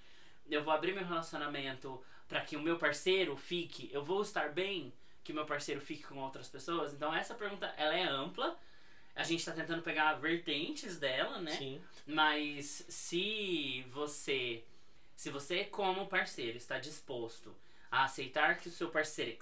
Eu 0.50 0.64
vou 0.64 0.74
abrir 0.74 0.94
meu 0.94 1.06
relacionamento 1.06 2.04
para 2.34 2.42
que 2.42 2.58
o 2.58 2.62
meu 2.62 2.80
parceiro 2.80 3.38
fique. 3.38 3.92
Eu 3.94 4.04
vou 4.04 4.24
estar 4.24 4.50
bem 4.50 4.92
que 5.24 5.32
o 5.32 5.36
meu 5.36 5.46
parceiro 5.46 5.80
fique 5.80 6.02
com 6.02 6.18
outras 6.18 6.50
pessoas. 6.50 6.92
Então 6.92 7.14
essa 7.14 7.36
pergunta 7.36 7.72
ela 7.78 7.96
é 7.96 8.02
ampla. 8.02 8.58
A 9.16 9.22
gente 9.22 9.42
está 9.42 9.52
tentando 9.52 9.84
pegar 9.84 10.16
vertentes 10.16 10.98
dela, 10.98 11.40
né? 11.40 11.52
Sim. 11.52 11.80
Mas 12.08 12.88
se 12.90 13.86
você, 13.92 14.64
se 15.16 15.30
você 15.30 15.66
como 15.66 16.08
parceiro 16.08 16.58
está 16.58 16.80
disposto 16.80 17.56
a 17.92 18.06
aceitar 18.06 18.58
que 18.58 18.68
o 18.68 18.72
seu 18.72 18.90
parceiro, 18.90 19.38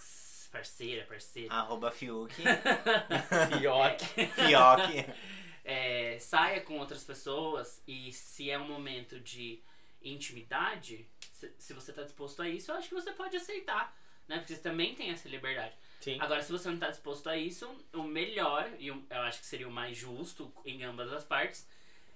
parceira, 0.51 1.05
parceiro, 1.05 1.53
Arroba 1.53 1.91
Fiuk. 1.91 2.35
Fioque. 3.57 4.05
Fioc. 4.35 5.15
é, 5.63 6.19
saia 6.19 6.59
com 6.59 6.77
outras 6.77 7.05
pessoas 7.05 7.81
e 7.87 8.11
se 8.11 8.51
é 8.51 8.59
um 8.59 8.67
momento 8.67 9.17
de 9.21 9.63
intimidade, 10.03 11.07
se, 11.33 11.51
se 11.57 11.73
você 11.73 11.91
está 11.91 12.03
disposto 12.03 12.41
a 12.41 12.49
isso, 12.49 12.71
eu 12.71 12.75
acho 12.75 12.89
que 12.89 12.93
você 12.95 13.11
pode 13.11 13.35
aceitar, 13.35 13.95
né? 14.27 14.37
Porque 14.39 14.53
você 14.55 14.61
também 14.61 14.95
tem 14.95 15.09
essa 15.09 15.27
liberdade. 15.29 15.73
Sim. 15.99 16.17
Agora, 16.19 16.41
se 16.41 16.51
você 16.51 16.67
não 16.67 16.75
está 16.75 16.89
disposto 16.89 17.29
a 17.29 17.37
isso, 17.37 17.69
o 17.93 18.03
melhor, 18.03 18.69
e 18.79 18.87
eu 18.87 19.03
acho 19.09 19.39
que 19.39 19.45
seria 19.45 19.67
o 19.67 19.71
mais 19.71 19.97
justo 19.97 20.51
em 20.65 20.83
ambas 20.83 21.11
as 21.13 21.23
partes, 21.23 21.67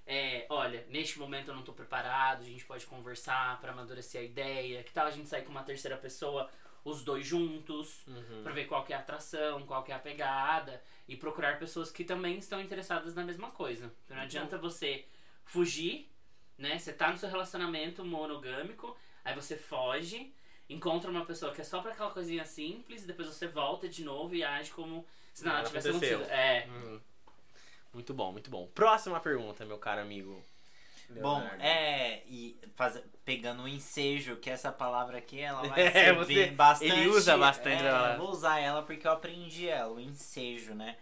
é, 0.07 0.45
olha, 0.49 0.85
neste 0.89 1.17
momento 1.19 1.49
eu 1.49 1.55
não 1.55 1.63
tô 1.63 1.73
preparado, 1.73 2.41
a 2.41 2.45
gente 2.45 2.63
pode 2.65 2.85
conversar 2.85 3.59
pra 3.59 3.71
amadurecer 3.71 4.21
a 4.21 4.23
ideia. 4.23 4.83
Que 4.83 4.91
tal 4.91 5.07
a 5.07 5.11
gente 5.11 5.27
sair 5.27 5.43
com 5.43 5.49
uma 5.51 5.63
terceira 5.63 5.97
pessoa, 5.97 6.49
os 6.83 7.03
dois 7.03 7.25
juntos, 7.25 8.05
Uhum. 8.07 8.43
pra 8.43 8.53
ver 8.53 8.65
qual 8.65 8.83
que 8.85 8.93
é 8.93 8.95
a 8.95 8.99
atração, 8.99 9.65
qual 9.65 9.83
que 9.83 9.91
é 9.91 9.95
a 9.95 9.99
pegada 9.99 10.81
e 11.07 11.15
procurar 11.15 11.57
pessoas 11.57 11.91
que 11.91 12.03
também 12.03 12.37
estão 12.37 12.61
interessadas 12.61 13.15
na 13.15 13.23
mesma 13.23 13.49
coisa. 13.51 13.91
Não 14.09 14.17
adianta 14.17 14.57
você 14.59 15.05
fugir, 15.43 16.11
né? 16.57 16.77
Você 16.77 16.93
tá 16.93 17.11
no 17.11 17.17
seu 17.17 17.29
relacionamento 17.29 18.03
monogâmico, 18.05 18.95
aí 19.23 19.33
você 19.35 19.55
foge, 19.57 20.33
encontra 20.69 21.09
uma 21.11 21.25
pessoa 21.25 21.53
que 21.53 21.61
é 21.61 21.63
só 21.63 21.81
pra 21.81 21.91
aquela 21.91 22.11
coisinha 22.11 22.45
simples, 22.45 23.03
e 23.03 23.07
depois 23.07 23.27
você 23.27 23.47
volta 23.47 23.87
de 23.87 24.03
novo 24.03 24.33
e 24.35 24.43
age 24.43 24.71
como 24.71 25.05
se 25.33 25.43
nada 25.43 25.57
Nada 25.57 25.67
tivesse 25.69 25.89
aconteceu. 25.89 26.17
acontecido. 26.19 26.39
É. 26.39 26.67
Uhum. 26.67 26.99
Muito 27.93 28.13
bom, 28.13 28.31
muito 28.31 28.49
bom. 28.49 28.67
Próxima 28.73 29.19
pergunta, 29.19 29.65
meu 29.65 29.77
caro 29.77 30.01
amigo. 30.01 30.43
Bom, 31.07 31.37
Leonardo. 31.37 31.61
é, 31.63 32.23
e 32.27 32.59
faz, 32.75 32.99
pegando 33.23 33.61
o 33.63 33.67
ensejo, 33.67 34.37
que 34.37 34.49
essa 34.49 34.71
palavra 34.71 35.19
aqui, 35.19 35.39
ela 35.39 35.61
vai 35.69 35.81
É, 35.85 36.11
você- 36.11 36.47
bastante... 36.47 36.91
ele 36.91 37.07
usa 37.09 37.37
bastante 37.37 37.83
é, 37.83 37.87
ela. 37.87 38.13
eu 38.13 38.17
vou 38.19 38.31
usar 38.31 38.59
ela 38.59 38.81
porque 38.81 39.05
eu 39.07 39.11
aprendi 39.11 39.69
ela, 39.69 39.93
o 39.93 39.99
ensejo, 39.99 40.73
né? 40.73 40.97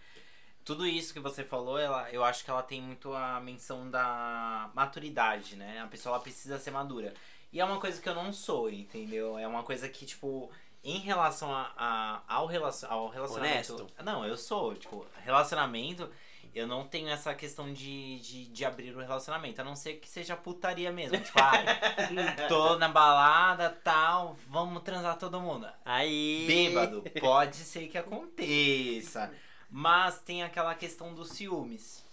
Tudo 0.65 0.87
isso 0.87 1.13
que 1.13 1.19
você 1.19 1.43
falou, 1.43 1.77
ela, 1.77 2.09
eu 2.11 2.23
acho 2.23 2.43
que 2.43 2.49
ela 2.49 2.63
tem 2.63 2.81
muito 2.81 3.13
a 3.13 3.39
menção 3.39 3.89
da 3.89 4.69
maturidade, 4.73 5.55
né? 5.55 5.81
A 5.81 5.87
pessoa 5.87 6.15
ela 6.15 6.23
precisa 6.23 6.57
ser 6.59 6.71
madura. 6.71 7.13
E 7.51 7.59
é 7.59 7.65
uma 7.65 7.79
coisa 7.79 8.01
que 8.01 8.07
eu 8.09 8.15
não 8.15 8.31
sou, 8.33 8.69
entendeu? 8.69 9.37
É 9.37 9.45
uma 9.47 9.61
coisa 9.63 9.87
que, 9.89 10.05
tipo, 10.05 10.49
em 10.83 10.99
relação 10.99 11.53
a, 11.53 11.71
a- 11.77 12.21
ao, 12.27 12.47
relacion, 12.47 12.87
ao 12.89 13.09
relacionamento... 13.09 13.73
Honesto? 13.73 13.87
Não, 14.03 14.25
eu 14.25 14.37
sou, 14.37 14.73
tipo, 14.75 15.05
relacionamento... 15.23 16.09
Eu 16.55 16.67
não 16.67 16.85
tenho 16.87 17.09
essa 17.09 17.33
questão 17.33 17.73
de, 17.73 18.19
de, 18.19 18.45
de 18.45 18.63
abrir 18.63 18.95
o 18.95 18.99
relacionamento, 18.99 19.59
a 19.59 19.63
não 19.63 19.75
ser 19.75 19.93
que 19.95 20.07
seja 20.07 20.35
putaria 20.37 20.91
mesmo. 20.91 21.17
Tipo, 21.17 21.39
ah, 21.39 21.63
tô 22.47 22.77
na 22.77 22.87
balada, 22.89 23.71
tal, 23.83 24.37
vamos 24.47 24.83
transar 24.83 25.17
todo 25.17 25.41
mundo. 25.41 25.67
Aí. 25.83 26.45
Bêbado, 26.45 27.03
pode 27.19 27.55
ser 27.55 27.87
que 27.87 27.97
aconteça. 27.97 29.33
Mas 29.75 30.19
tem 30.19 30.43
aquela 30.43 30.75
questão 30.75 31.15
dos 31.15 31.29
ciúmes. 31.29 32.05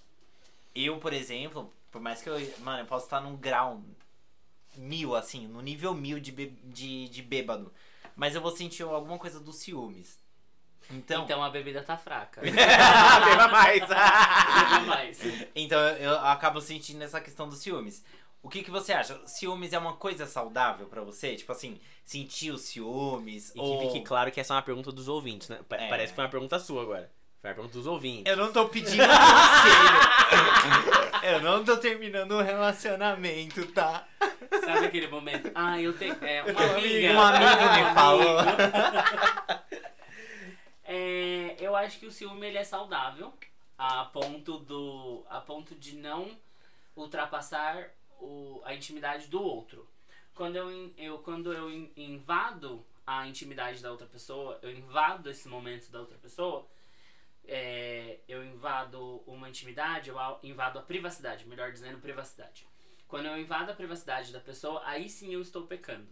Eu, 0.74 0.96
por 0.96 1.12
exemplo, 1.12 1.70
por 1.92 2.00
mais 2.00 2.22
que 2.22 2.30
eu. 2.30 2.36
Mano, 2.60 2.78
eu 2.80 2.86
posso 2.86 3.04
estar 3.04 3.20
num 3.20 3.36
grau 3.36 3.82
mil, 4.78 5.14
assim, 5.14 5.46
no 5.46 5.60
nível 5.60 5.92
mil 5.92 6.18
de, 6.18 6.32
de, 6.32 7.08
de 7.10 7.22
bêbado. 7.22 7.70
Mas 8.16 8.34
eu 8.34 8.40
vou 8.40 8.50
sentir 8.50 8.82
alguma 8.84 9.18
coisa 9.18 9.38
dos 9.38 9.56
ciúmes. 9.56 10.18
Então, 10.90 11.24
Então 11.24 11.42
a 11.44 11.50
bebida 11.50 11.82
tá 11.82 11.98
fraca. 11.98 12.40
Beba 12.42 13.48
mais. 13.48 13.80
Beba 13.84 14.80
mais. 14.86 15.18
então 15.54 15.78
eu 15.98 16.18
acabo 16.20 16.62
sentindo 16.62 17.02
essa 17.04 17.20
questão 17.20 17.46
dos 17.46 17.58
ciúmes. 17.58 18.02
O 18.42 18.48
que, 18.48 18.62
que 18.62 18.70
você 18.70 18.94
acha? 18.94 19.20
Ciúmes 19.26 19.74
é 19.74 19.78
uma 19.78 19.96
coisa 19.96 20.24
saudável 20.26 20.86
pra 20.86 21.02
você? 21.02 21.36
Tipo 21.36 21.52
assim, 21.52 21.78
sentir 22.06 22.52
os 22.52 22.62
ciúmes? 22.62 23.50
E 23.50 23.52
que 23.52 23.60
ou... 23.60 23.80
fique 23.92 24.02
claro 24.02 24.32
que 24.32 24.40
essa 24.40 24.54
é 24.54 24.56
uma 24.56 24.62
pergunta 24.62 24.90
dos 24.90 25.08
ouvintes, 25.08 25.50
né? 25.50 25.60
Pa- 25.68 25.76
É. 25.76 25.88
Parece 25.90 26.12
que 26.12 26.16
foi 26.16 26.24
uma 26.24 26.30
pergunta 26.30 26.58
sua 26.58 26.80
agora. 26.82 27.10
Foi 27.40 27.50
uma 27.50 27.54
pergunta 27.54 27.72
dos 27.72 27.86
ouvintes. 27.86 28.30
Eu 28.30 28.36
não 28.36 28.52
tô 28.52 28.68
pedindo 28.68 29.02
conselho. 29.02 29.94
eu 31.22 31.40
não 31.40 31.64
tô 31.64 31.76
terminando 31.78 32.32
um 32.36 32.42
relacionamento, 32.42 33.66
tá? 33.72 34.06
Sabe 34.64 34.86
aquele 34.86 35.08
momento? 35.08 35.50
Ah, 35.54 35.80
eu 35.80 35.92
tenho. 35.96 36.16
É, 36.22 36.42
uma 36.42 36.60
Um 36.60 36.70
amiga. 36.76 37.08
amigo- 37.08 37.14
um 37.14 37.20
amigo 37.20 37.88
me 37.88 37.94
falou. 37.94 38.36
É, 40.84 41.56
eu 41.58 41.74
acho 41.76 41.98
que 41.98 42.06
o 42.06 42.10
ciúme 42.12 42.46
ele 42.46 42.58
é 42.58 42.64
saudável 42.64 43.32
a 43.78 44.04
ponto 44.06 44.58
do 44.58 45.24
a 45.30 45.40
ponto 45.40 45.74
de 45.74 45.96
não 45.96 46.36
ultrapassar 46.96 47.88
o, 48.20 48.60
a 48.64 48.74
intimidade 48.74 49.28
do 49.28 49.40
outro. 49.42 49.88
Quando 50.34 50.56
eu, 50.56 50.92
eu 50.98 51.18
quando 51.18 51.52
eu 51.52 51.70
in- 51.70 51.90
invado 51.96 52.84
a 53.06 53.26
intimidade 53.26 53.82
da 53.82 53.90
outra 53.90 54.06
pessoa, 54.06 54.58
eu 54.62 54.70
invado 54.70 55.30
esse 55.30 55.48
momento 55.48 55.90
da 55.90 56.00
outra 56.00 56.18
pessoa, 56.18 56.66
é, 57.46 58.18
eu 58.28 58.44
invado 58.44 59.22
uma 59.26 59.48
intimidade, 59.48 60.10
eu 60.10 60.16
invado 60.42 60.78
a 60.78 60.82
privacidade, 60.82 61.46
melhor 61.46 61.72
dizendo, 61.72 61.98
privacidade. 61.98 62.66
Quando 63.08 63.26
eu 63.26 63.38
invado 63.38 63.70
a 63.70 63.74
privacidade 63.74 64.32
da 64.32 64.38
pessoa, 64.40 64.82
aí 64.84 65.08
sim 65.08 65.32
eu 65.34 65.40
estou 65.42 65.66
pecando. 65.66 66.06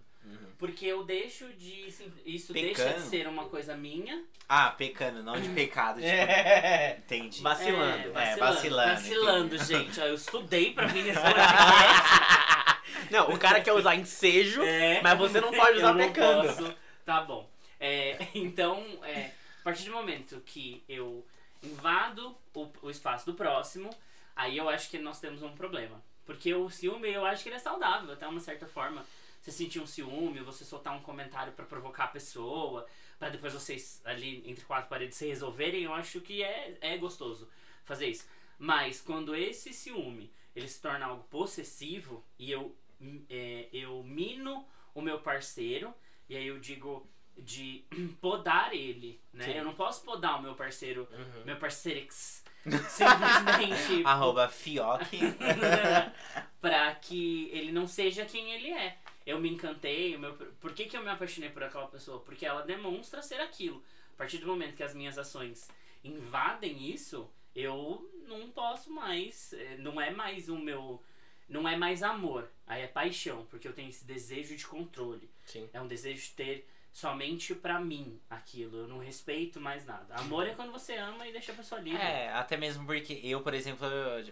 Porque 0.58 0.84
eu 0.84 1.04
deixo 1.04 1.46
de. 1.54 1.86
Isso 2.26 2.52
deixa 2.52 2.84
de 2.84 2.90
Pecando? 2.92 3.00
ser 3.08 3.26
uma 3.28 3.44
coisa 3.48 3.74
minha. 3.76 4.24
Ah, 4.48 4.70
pecando, 4.72 5.22
não 5.22 5.40
de 5.40 5.48
pecado. 5.50 6.00
Tipo, 6.00 6.06
É. 6.08 6.96
Entendi. 7.06 7.40
Vacilando. 7.40 8.18
É, 8.18 8.32
É, 8.32 8.36
vacilando, 8.36 8.94
Vacilando, 8.94 9.58
gente. 9.58 9.98
Eu 10.00 10.14
estudei 10.14 10.74
pra 10.74 10.86
vir 10.88 11.04
nesse 11.04 11.20
podcast. 11.22 13.10
Não, 13.10 13.30
o 13.30 13.38
cara 13.38 13.60
quer 13.62 13.72
usar 13.72 13.94
ensejo, 13.94 14.62
É. 14.64 15.00
mas 15.02 15.16
você 15.16 15.40
não 15.40 15.52
pode 15.52 15.78
usar 15.78 15.88
eu 15.90 15.94
não 15.94 16.06
pecando. 16.08 16.48
posso. 16.48 16.74
Tá 17.06 17.22
bom. 17.22 17.48
É, 17.80 18.18
então, 18.34 18.84
é, 19.04 19.30
partir 19.68 19.84
do 19.84 19.92
momento 19.92 20.40
que 20.46 20.82
eu 20.88 21.26
invado 21.62 22.34
o, 22.54 22.72
o 22.80 22.90
espaço 22.90 23.26
do 23.26 23.34
próximo, 23.34 23.90
aí 24.34 24.56
eu 24.56 24.66
acho 24.66 24.88
que 24.88 24.98
nós 24.98 25.20
temos 25.20 25.42
um 25.42 25.54
problema. 25.54 26.02
Porque 26.24 26.54
o 26.54 26.70
ciúme, 26.70 27.12
eu 27.12 27.26
acho 27.26 27.42
que 27.42 27.50
ele 27.50 27.56
é 27.56 27.58
saudável, 27.58 28.14
até 28.14 28.26
uma 28.26 28.40
certa 28.40 28.66
forma. 28.66 29.04
Você 29.42 29.52
sentir 29.52 29.78
um 29.78 29.86
ciúme, 29.86 30.40
você 30.40 30.64
soltar 30.64 30.96
um 30.96 31.02
comentário 31.02 31.52
pra 31.52 31.66
provocar 31.66 32.04
a 32.04 32.08
pessoa, 32.08 32.86
pra 33.18 33.28
depois 33.28 33.52
vocês 33.52 34.00
ali 34.06 34.42
entre 34.46 34.64
quatro 34.64 34.88
paredes 34.88 35.18
se 35.18 35.26
resolverem, 35.26 35.82
eu 35.82 35.92
acho 35.92 36.22
que 36.22 36.42
é, 36.42 36.78
é 36.80 36.96
gostoso 36.96 37.46
fazer 37.84 38.06
isso. 38.06 38.26
Mas 38.58 39.02
quando 39.02 39.36
esse 39.36 39.74
ciúme 39.74 40.32
ele 40.56 40.66
se 40.66 40.80
torna 40.80 41.04
algo 41.04 41.24
possessivo 41.24 42.24
e 42.38 42.50
eu, 42.50 42.74
hum, 42.98 43.22
é, 43.28 43.68
eu 43.70 44.02
mino 44.02 44.66
o 44.94 45.02
meu 45.02 45.20
parceiro, 45.20 45.92
e 46.26 46.34
aí 46.34 46.46
eu 46.46 46.58
digo 46.58 47.06
de 47.38 47.84
podar 48.20 48.72
ele, 48.74 49.20
né? 49.32 49.44
Sim. 49.46 49.52
Eu 49.52 49.64
não 49.64 49.74
posso 49.74 50.02
podar 50.04 50.38
o 50.38 50.42
meu 50.42 50.54
parceiro, 50.54 51.08
Uhum. 51.12 51.44
meu 51.44 51.56
parceirix, 51.56 52.44
simplesmente 52.88 54.04
Arroba 54.04 54.48
Fioc. 54.48 55.00
pra 56.60 56.94
que 56.96 57.48
ele 57.52 57.72
não 57.72 57.86
seja 57.86 58.24
quem 58.24 58.52
ele 58.52 58.70
é. 58.70 58.98
Eu 59.26 59.38
me 59.40 59.48
encantei, 59.50 60.16
meu, 60.16 60.34
por 60.34 60.72
que, 60.72 60.86
que 60.86 60.96
eu 60.96 61.02
me 61.02 61.10
apaixonei 61.10 61.50
por 61.50 61.62
aquela 61.62 61.86
pessoa? 61.86 62.20
Porque 62.20 62.46
ela 62.46 62.62
demonstra 62.62 63.20
ser 63.22 63.40
aquilo. 63.40 63.82
A 64.14 64.16
partir 64.16 64.38
do 64.38 64.46
momento 64.46 64.74
que 64.74 64.82
as 64.82 64.94
minhas 64.94 65.18
ações 65.18 65.68
invadem 66.02 66.90
isso, 66.90 67.28
eu 67.54 68.10
não 68.26 68.50
posso 68.50 68.90
mais, 68.90 69.52
eh, 69.52 69.76
não 69.78 70.00
é 70.00 70.10
mais 70.10 70.48
o 70.48 70.56
meu, 70.56 71.02
não 71.48 71.68
é 71.68 71.76
mais 71.76 72.02
amor, 72.02 72.48
aí 72.66 72.82
é 72.82 72.86
paixão, 72.86 73.46
porque 73.50 73.68
eu 73.68 73.72
tenho 73.72 73.90
esse 73.90 74.04
desejo 74.04 74.56
de 74.56 74.66
controle. 74.66 75.28
Sim. 75.44 75.68
É 75.72 75.80
um 75.80 75.86
desejo 75.86 76.22
de 76.22 76.30
ter 76.30 76.68
somente 76.92 77.54
pra 77.54 77.80
mim 77.80 78.18
aquilo, 78.28 78.78
eu 78.78 78.88
não 78.88 78.98
respeito 78.98 79.60
mais 79.60 79.84
nada. 79.86 80.14
Amor 80.16 80.46
é 80.46 80.50
quando 80.54 80.72
você 80.72 80.96
ama 80.96 81.26
e 81.26 81.32
deixa 81.32 81.52
a 81.52 81.54
pessoa 81.54 81.80
livre. 81.80 82.00
É, 82.00 82.32
até 82.32 82.56
mesmo 82.56 82.84
porque 82.84 83.20
eu, 83.22 83.40
por 83.40 83.54
exemplo, 83.54 83.86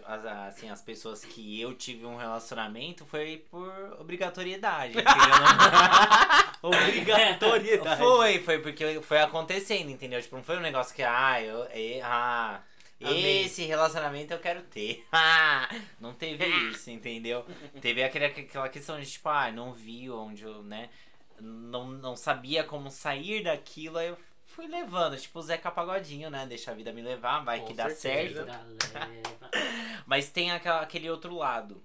as, 0.05 0.25
assim, 0.25 0.69
as 0.69 0.81
pessoas 0.81 1.23
que 1.23 1.61
eu 1.61 1.73
tive 1.73 2.05
um 2.05 2.17
relacionamento 2.17 3.05
foi 3.05 3.45
por 3.49 3.71
obrigatoriedade, 3.99 4.91
entendeu? 4.99 5.07
Obrigatoriedade. 6.61 8.01
Foi, 8.01 8.39
foi 8.39 8.59
porque 8.59 9.01
foi 9.01 9.19
acontecendo, 9.19 9.89
entendeu? 9.89 10.21
Tipo, 10.21 10.35
não 10.37 10.43
foi 10.43 10.57
um 10.57 10.61
negócio 10.61 10.95
que, 10.95 11.03
ah, 11.03 11.41
eu. 11.41 11.65
e- 11.73 12.01
ah, 12.01 12.61
Amei. 13.01 13.45
esse 13.45 13.63
relacionamento 13.63 14.33
eu 14.33 14.39
quero 14.39 14.61
ter. 14.63 15.05
Não 16.01 16.13
teve 16.15 16.43
isso, 16.71 16.89
entendeu? 16.89 17.45
Teve 17.79 18.03
aquele, 18.03 18.25
aquela 18.25 18.69
questão 18.69 18.99
de, 18.99 19.05
tipo, 19.05 19.29
ah, 19.29 19.51
não 19.51 19.71
vi 19.71 20.09
onde 20.09 20.43
eu, 20.43 20.63
né? 20.63 20.89
Não, 21.39 21.87
não 21.87 22.15
sabia 22.15 22.63
como 22.63 22.89
sair 22.89 23.43
daquilo, 23.43 23.97
aí 23.97 24.07
eu 24.07 24.17
fui 24.45 24.67
levando, 24.67 25.17
tipo 25.17 25.37
o 25.39 25.41
Zeca 25.41 25.69
Pagodinho, 25.69 26.29
né? 26.29 26.45
Deixa 26.47 26.71
a 26.71 26.73
vida 26.73 26.91
me 26.91 27.01
levar, 27.01 27.43
vai 27.43 27.59
Com 27.59 27.67
que 27.67 27.73
dá 27.73 27.89
certeza. 27.89 28.45
certo. 28.45 29.37
Mas 30.07 30.29
tem 30.29 30.51
aquela- 30.51 30.81
aquele 30.81 31.09
outro 31.09 31.35
lado, 31.35 31.81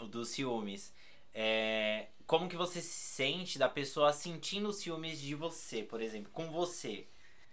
o 0.00 0.06
dos 0.06 0.28
ciúmes. 0.28 0.92
É, 1.32 2.06
como 2.26 2.48
que 2.48 2.56
você 2.56 2.80
se 2.80 2.88
sente 2.88 3.58
da 3.58 3.68
pessoa 3.68 4.12
sentindo 4.12 4.72
ciúmes 4.72 5.20
de 5.20 5.34
você, 5.34 5.82
por 5.82 6.00
exemplo, 6.02 6.30
com 6.32 6.50
você? 6.50 7.06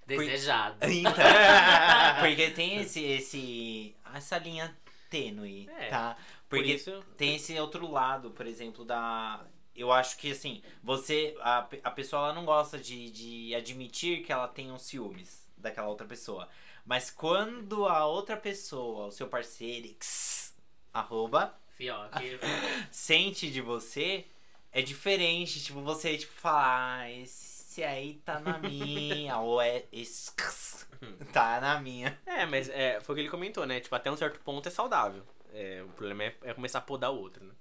Desejado. 0.05 0.77
Então, 0.85 1.13
porque 2.19 2.49
tem 2.51 2.77
esse, 2.77 3.03
esse, 3.03 3.95
essa 4.13 4.37
linha 4.37 4.75
tênue, 5.09 5.69
É, 5.79 5.87
tá? 5.87 6.15
Por 6.49 6.57
Porque 6.59 6.73
isso, 6.73 7.03
tem 7.17 7.35
esse 7.35 7.57
outro 7.59 7.89
lado, 7.89 8.31
por 8.31 8.45
exemplo, 8.45 8.83
da. 8.85 9.43
Eu 9.75 9.91
acho 9.91 10.17
que 10.17 10.31
assim, 10.31 10.61
você. 10.83 11.35
A, 11.41 11.67
a 11.83 11.91
pessoa 11.91 12.23
ela 12.23 12.33
não 12.33 12.45
gosta 12.45 12.77
de, 12.77 13.09
de 13.09 13.55
admitir 13.55 14.23
que 14.23 14.31
ela 14.31 14.47
tem 14.47 14.71
uns 14.71 14.83
ciúmes 14.83 15.45
daquela 15.57 15.87
outra 15.87 16.07
pessoa. 16.07 16.47
Mas 16.85 17.09
quando 17.09 17.87
a 17.87 18.05
outra 18.05 18.37
pessoa, 18.37 19.07
o 19.07 19.11
seu 19.11 19.27
parceiro, 19.27 19.87
x, 19.87 20.55
arroba, 20.93 21.57
Fioque. 21.75 22.39
sente 22.91 23.51
de 23.51 23.59
você, 23.61 24.25
é 24.71 24.81
diferente. 24.81 25.61
Tipo, 25.61 25.81
você 25.81 26.17
tipo, 26.17 26.33
falar, 26.33 26.99
ah, 27.01 27.11
esse 27.11 27.83
aí 27.83 28.15
tá 28.23 28.39
na 28.39 28.57
minha. 28.59 29.37
ou 29.39 29.61
é 29.61 29.85
esse 29.91 30.31
x, 30.37 30.87
tá 31.33 31.59
na 31.59 31.79
minha. 31.81 32.17
É, 32.25 32.45
mas 32.45 32.69
é, 32.69 32.99
foi 33.01 33.13
o 33.13 33.15
que 33.15 33.21
ele 33.21 33.29
comentou, 33.29 33.65
né? 33.65 33.79
Tipo, 33.79 33.95
até 33.95 34.11
um 34.11 34.17
certo 34.17 34.39
ponto 34.39 34.67
é 34.67 34.71
saudável. 34.71 35.23
É, 35.53 35.83
o 35.83 35.89
problema 35.89 36.23
é, 36.23 36.35
é 36.43 36.53
começar 36.53 36.79
a 36.79 36.81
podar 36.81 37.11
o 37.11 37.17
outro, 37.17 37.43
né? 37.43 37.53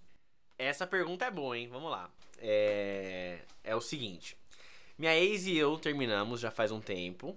Essa 0.59 0.87
pergunta 0.87 1.25
é 1.25 1.31
boa, 1.31 1.59
hein? 1.59 1.69
Vamos 1.69 1.91
lá. 1.91 2.09
É, 2.39 3.39
é 3.63 3.75
o 3.75 3.81
seguinte. 3.81 4.37
Minha 4.99 5.17
ex 5.17 5.47
e 5.47 5.57
eu 5.57 5.77
terminamos 5.79 6.41
já 6.41 6.51
faz 6.51 6.71
um 6.71 6.81
tempo. 6.81 7.37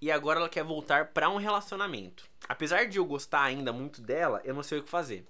E 0.00 0.10
agora 0.10 0.40
ela 0.40 0.48
quer 0.48 0.64
voltar 0.64 1.06
pra 1.12 1.30
um 1.30 1.36
relacionamento. 1.36 2.28
Apesar 2.48 2.86
de 2.86 2.98
eu 2.98 3.04
gostar 3.04 3.42
ainda 3.42 3.72
muito 3.72 4.02
dela, 4.02 4.40
eu 4.44 4.54
não 4.54 4.62
sei 4.62 4.78
o 4.78 4.82
que 4.82 4.90
fazer. 4.90 5.24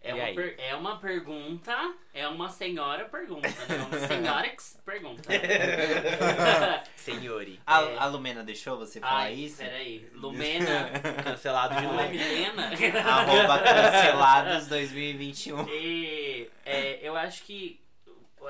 É 0.00 0.14
uma, 0.14 0.26
per- 0.32 0.54
é 0.58 0.74
uma 0.76 0.98
pergunta, 1.00 1.94
é 2.14 2.28
uma 2.28 2.48
senhora 2.48 3.04
pergunta, 3.06 3.48
né? 3.48 3.76
Uma 3.90 3.98
senhora 4.06 4.48
que 4.48 4.62
pergunta. 4.84 5.22
Senhori. 6.96 7.60
A, 7.66 7.82
É. 7.82 7.98
a 7.98 8.06
Lumena 8.06 8.44
deixou 8.44 8.78
você 8.78 9.00
falar 9.00 9.22
Ai, 9.22 9.34
isso? 9.34 9.58
peraí. 9.58 10.08
Lumena. 10.14 10.90
Cancelado 11.24 11.74
de 11.76 11.82
novo. 11.82 12.00
é 12.00 12.08
Milena? 12.08 12.70
Arroba 13.04 13.58
cancelados 13.58 14.66
2021. 14.68 15.68
E 15.68 16.48
é, 16.64 16.98
eu 17.02 17.16
acho 17.16 17.42
que 17.44 17.80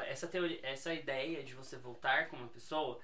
essa 0.06 0.26
teoria, 0.26 0.58
essa 0.62 0.92
ideia 0.92 1.42
de 1.42 1.54
você 1.54 1.76
voltar 1.76 2.28
com 2.28 2.36
uma 2.36 2.48
pessoa, 2.48 3.00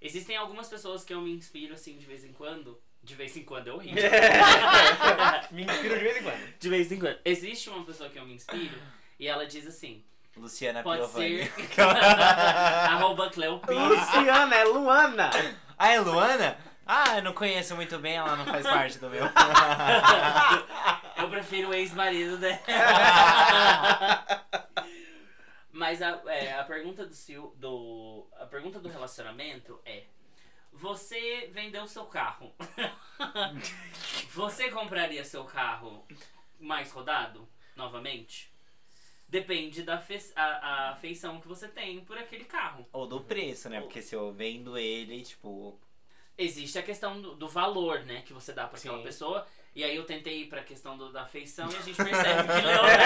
existem 0.00 0.36
algumas 0.36 0.68
pessoas 0.68 1.04
que 1.04 1.12
eu 1.12 1.20
me 1.20 1.32
inspiro 1.32 1.74
assim 1.74 1.98
de 1.98 2.06
vez 2.06 2.24
em 2.24 2.32
quando. 2.32 2.80
De 3.02 3.14
vez 3.14 3.36
em 3.36 3.42
quando 3.44 3.68
é 3.68 3.72
horrível. 3.72 4.02
Me 5.50 5.64
inspiro 5.64 5.94
de 5.98 6.04
vez 6.04 6.16
em 6.18 6.22
quando. 6.22 6.58
de 6.58 6.68
vez 6.68 6.92
em 6.92 6.98
quando. 6.98 7.18
Existe 7.24 7.70
uma 7.70 7.84
pessoa 7.84 8.08
que 8.10 8.18
eu 8.18 8.24
me 8.26 8.34
inspiro 8.34 8.78
e 9.18 9.26
ela 9.26 9.46
diz 9.46 9.66
assim: 9.66 10.04
Luciana 10.36 10.82
pode 10.82 11.00
Piovani. 11.00 11.44
ser. 11.46 11.80
arroba 11.80 13.30
Cleopires. 13.30 13.78
Luciana, 13.82 14.54
é 14.54 14.64
Luana. 14.64 15.30
Ah, 15.78 15.88
é 15.92 15.98
Luana? 16.00 16.56
Ah, 16.86 17.16
eu 17.16 17.22
não 17.22 17.32
conheço 17.32 17.74
muito 17.76 17.98
bem, 17.98 18.16
ela 18.16 18.36
não 18.36 18.44
faz 18.44 18.64
parte 18.64 18.98
do 18.98 19.08
meu. 19.08 19.24
Eu 21.16 21.28
prefiro 21.30 21.68
o 21.70 21.74
ex-marido 21.74 22.36
dela. 22.36 22.58
Mas 25.72 26.02
a, 26.02 26.20
é, 26.26 26.52
a 26.58 26.64
pergunta 26.64 27.06
do, 27.06 27.14
Sil- 27.14 27.54
do 27.56 28.28
a 28.38 28.44
pergunta 28.46 28.78
do 28.80 28.88
relacionamento 28.88 29.80
é: 29.84 30.04
você 30.72 31.48
vendeu 31.52 31.86
seu 31.86 32.04
carro? 32.06 32.54
você 34.32 34.70
compraria 34.70 35.24
seu 35.24 35.44
carro 35.44 36.06
mais 36.58 36.90
rodado 36.92 37.48
novamente? 37.76 38.50
Depende 39.28 39.82
da 39.84 39.98
fe- 40.00 40.32
a, 40.34 40.42
a 40.44 40.90
afeição 40.90 41.40
que 41.40 41.46
você 41.46 41.68
tem 41.68 42.00
por 42.04 42.18
aquele 42.18 42.44
carro. 42.44 42.86
Ou 42.92 43.06
do 43.06 43.20
preço, 43.20 43.68
né? 43.68 43.80
Porque 43.80 44.02
se 44.02 44.14
eu 44.14 44.32
vendo 44.32 44.76
ele, 44.76 45.22
tipo. 45.22 45.78
Existe 46.36 46.78
a 46.78 46.82
questão 46.82 47.20
do, 47.20 47.34
do 47.34 47.46
valor, 47.48 48.00
né, 48.00 48.22
que 48.22 48.32
você 48.32 48.52
dá 48.52 48.66
pra 48.66 48.78
aquela 48.78 49.02
pessoa. 49.02 49.46
E 49.74 49.84
aí 49.84 49.94
eu 49.94 50.04
tentei 50.04 50.42
ir 50.42 50.46
pra 50.46 50.62
questão 50.64 50.98
do- 50.98 51.12
da 51.12 51.22
afeição 51.22 51.70
e 51.70 51.76
a 51.76 51.80
gente 51.80 51.96
percebe 51.96 52.42
que 52.42 52.66
Leonardo 52.66 53.02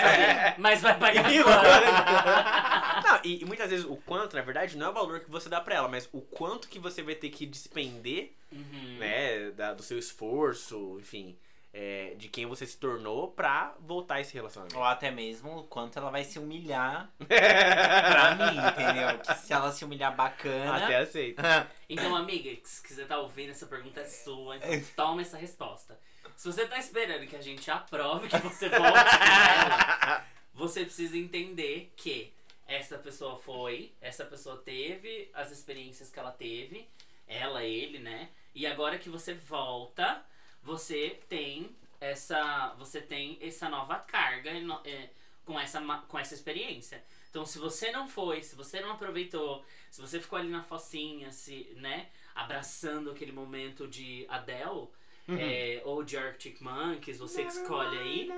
saber, 0.00 0.54
mas 0.58 0.80
vai 0.82 0.98
pagar 0.98 1.32
E 1.32 1.40
o 1.40 1.44
quanto? 1.44 3.06
Não, 3.06 3.20
e, 3.24 3.42
e 3.42 3.44
muitas 3.44 3.70
vezes 3.70 3.86
o 3.86 3.96
quanto, 3.96 4.34
na 4.34 4.42
verdade, 4.42 4.76
não 4.76 4.86
é 4.86 4.90
o 4.90 4.92
valor 4.94 5.20
que 5.20 5.30
você 5.30 5.48
dá 5.48 5.60
pra 5.60 5.76
ela, 5.76 5.88
mas 5.88 6.08
o 6.12 6.20
quanto 6.20 6.68
que 6.68 6.78
você 6.78 7.02
vai 7.02 7.14
ter 7.14 7.30
que 7.30 7.46
despender, 7.46 8.32
Uhum. 8.52 8.96
né, 8.98 9.52
da- 9.52 9.72
do 9.74 9.82
seu 9.82 9.96
esforço, 9.96 10.98
enfim, 11.00 11.36
é, 11.72 12.14
de 12.16 12.28
quem 12.28 12.46
você 12.46 12.66
se 12.66 12.76
tornou 12.76 13.28
pra 13.28 13.74
voltar 13.80 14.16
a 14.16 14.20
esse 14.20 14.34
relacionamento. 14.34 14.76
Ou 14.76 14.84
até 14.84 15.10
mesmo 15.10 15.58
o 15.58 15.64
quanto 15.64 15.98
ela 15.98 16.10
vai 16.10 16.24
se 16.24 16.38
humilhar 16.38 17.10
pra 17.18 18.34
mim, 18.34 18.58
entendeu? 18.58 19.18
Que 19.18 19.34
se 19.34 19.52
ela 19.52 19.70
se 19.72 19.84
humilhar 19.84 20.14
bacana. 20.14 20.84
Até 20.84 20.96
aceito. 20.98 21.40
Então, 21.92 22.14
amiga, 22.14 22.56
se 22.62 22.80
quiser 22.84 23.08
tá 23.08 23.18
ouvindo, 23.18 23.50
essa 23.50 23.66
pergunta 23.66 24.00
é 24.00 24.04
sua, 24.04 24.56
então 24.58 24.80
toma 24.94 25.22
essa 25.22 25.36
resposta. 25.36 25.98
Se 26.36 26.46
você 26.46 26.64
tá 26.64 26.78
esperando 26.78 27.26
que 27.26 27.34
a 27.34 27.42
gente 27.42 27.68
aprove 27.68 28.28
que 28.28 28.38
você 28.38 28.68
volte 28.68 28.78
com 28.78 29.24
ela, 29.24 30.24
você 30.54 30.84
precisa 30.84 31.18
entender 31.18 31.92
que 31.96 32.32
essa 32.64 32.96
pessoa 32.96 33.36
foi, 33.36 33.92
essa 34.00 34.24
pessoa 34.24 34.56
teve 34.56 35.28
as 35.34 35.50
experiências 35.50 36.10
que 36.10 36.18
ela 36.20 36.30
teve, 36.30 36.88
ela, 37.26 37.64
ele, 37.64 37.98
né? 37.98 38.28
E 38.54 38.66
agora 38.68 38.98
que 38.98 39.08
você 39.08 39.34
volta, 39.34 40.24
você 40.62 41.18
tem 41.28 41.74
essa, 42.00 42.74
você 42.78 43.00
tem 43.00 43.38
essa 43.40 43.68
nova 43.68 43.98
carga 43.98 44.50
é, 44.84 45.10
com 45.44 45.58
essa 45.58 45.80
com 46.08 46.18
essa 46.18 46.34
experiência. 46.34 47.02
Então, 47.30 47.46
se 47.46 47.58
você 47.58 47.92
não 47.92 48.08
foi, 48.08 48.42
se 48.42 48.56
você 48.56 48.80
não 48.80 48.90
aproveitou, 48.92 49.64
se 49.90 50.00
você 50.00 50.20
ficou 50.20 50.38
ali 50.38 50.48
na 50.48 50.64
focinha, 50.64 51.30
se, 51.30 51.72
né, 51.76 52.08
abraçando 52.34 53.10
aquele 53.10 53.30
momento 53.30 53.86
de 53.86 54.26
Adele 54.28 54.88
é, 55.28 55.80
ou 55.84 56.02
de 56.02 56.16
Arctic 56.16 56.60
Monkeys, 56.60 57.18
você 57.18 57.44
que 57.44 57.50
escolhe 57.50 57.98
aí. 57.98 58.28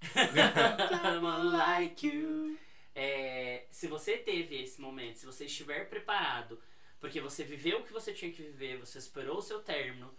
Like 1.52 2.06
you. 2.06 2.58
É, 2.94 3.66
se 3.70 3.86
você 3.88 4.16
teve 4.16 4.62
esse 4.62 4.80
momento, 4.80 5.18
se 5.18 5.26
você 5.26 5.46
estiver 5.46 5.88
preparado, 5.88 6.60
porque 7.00 7.20
você 7.20 7.42
viveu 7.44 7.80
o 7.80 7.84
que 7.84 7.92
você 7.92 8.12
tinha 8.12 8.30
que 8.30 8.42
viver, 8.42 8.78
você 8.78 8.98
esperou 8.98 9.38
o 9.38 9.42
seu 9.42 9.60
término, 9.60 10.12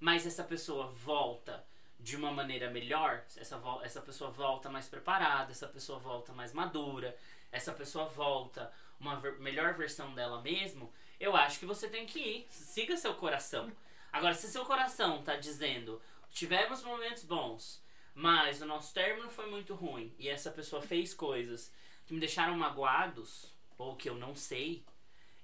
mas 0.00 0.26
essa 0.26 0.44
pessoa 0.44 0.86
volta 0.88 1.64
de 1.98 2.16
uma 2.16 2.30
maneira 2.30 2.70
melhor, 2.70 3.24
essa, 3.36 3.60
essa 3.82 4.00
pessoa 4.00 4.30
volta 4.30 4.70
mais 4.70 4.86
preparada, 4.86 5.50
essa 5.50 5.66
pessoa 5.66 5.98
volta 5.98 6.32
mais 6.32 6.52
madura, 6.52 7.16
essa 7.50 7.72
pessoa 7.72 8.06
volta 8.06 8.72
uma 9.00 9.16
ver- 9.16 9.38
melhor 9.40 9.74
versão 9.74 10.14
dela 10.14 10.40
mesmo, 10.40 10.92
eu 11.18 11.34
acho 11.36 11.58
que 11.58 11.66
você 11.66 11.88
tem 11.88 12.06
que 12.06 12.20
ir. 12.20 12.46
Siga 12.50 12.96
seu 12.96 13.14
coração. 13.14 13.70
Agora, 14.12 14.34
se 14.34 14.48
seu 14.48 14.64
coração 14.64 15.22
tá 15.22 15.36
dizendo, 15.36 16.00
tivemos 16.30 16.82
momentos 16.82 17.24
bons, 17.24 17.82
mas 18.14 18.62
o 18.62 18.66
nosso 18.66 18.94
término 18.94 19.28
foi 19.28 19.50
muito 19.50 19.74
ruim 19.74 20.14
e 20.18 20.28
essa 20.28 20.50
pessoa 20.50 20.80
fez 20.80 21.12
coisas 21.12 21.72
que 22.06 22.14
me 22.14 22.20
deixaram 22.20 22.56
magoados 22.56 23.54
ou 23.76 23.96
que 23.96 24.08
eu 24.08 24.14
não 24.14 24.34
sei, 24.34 24.84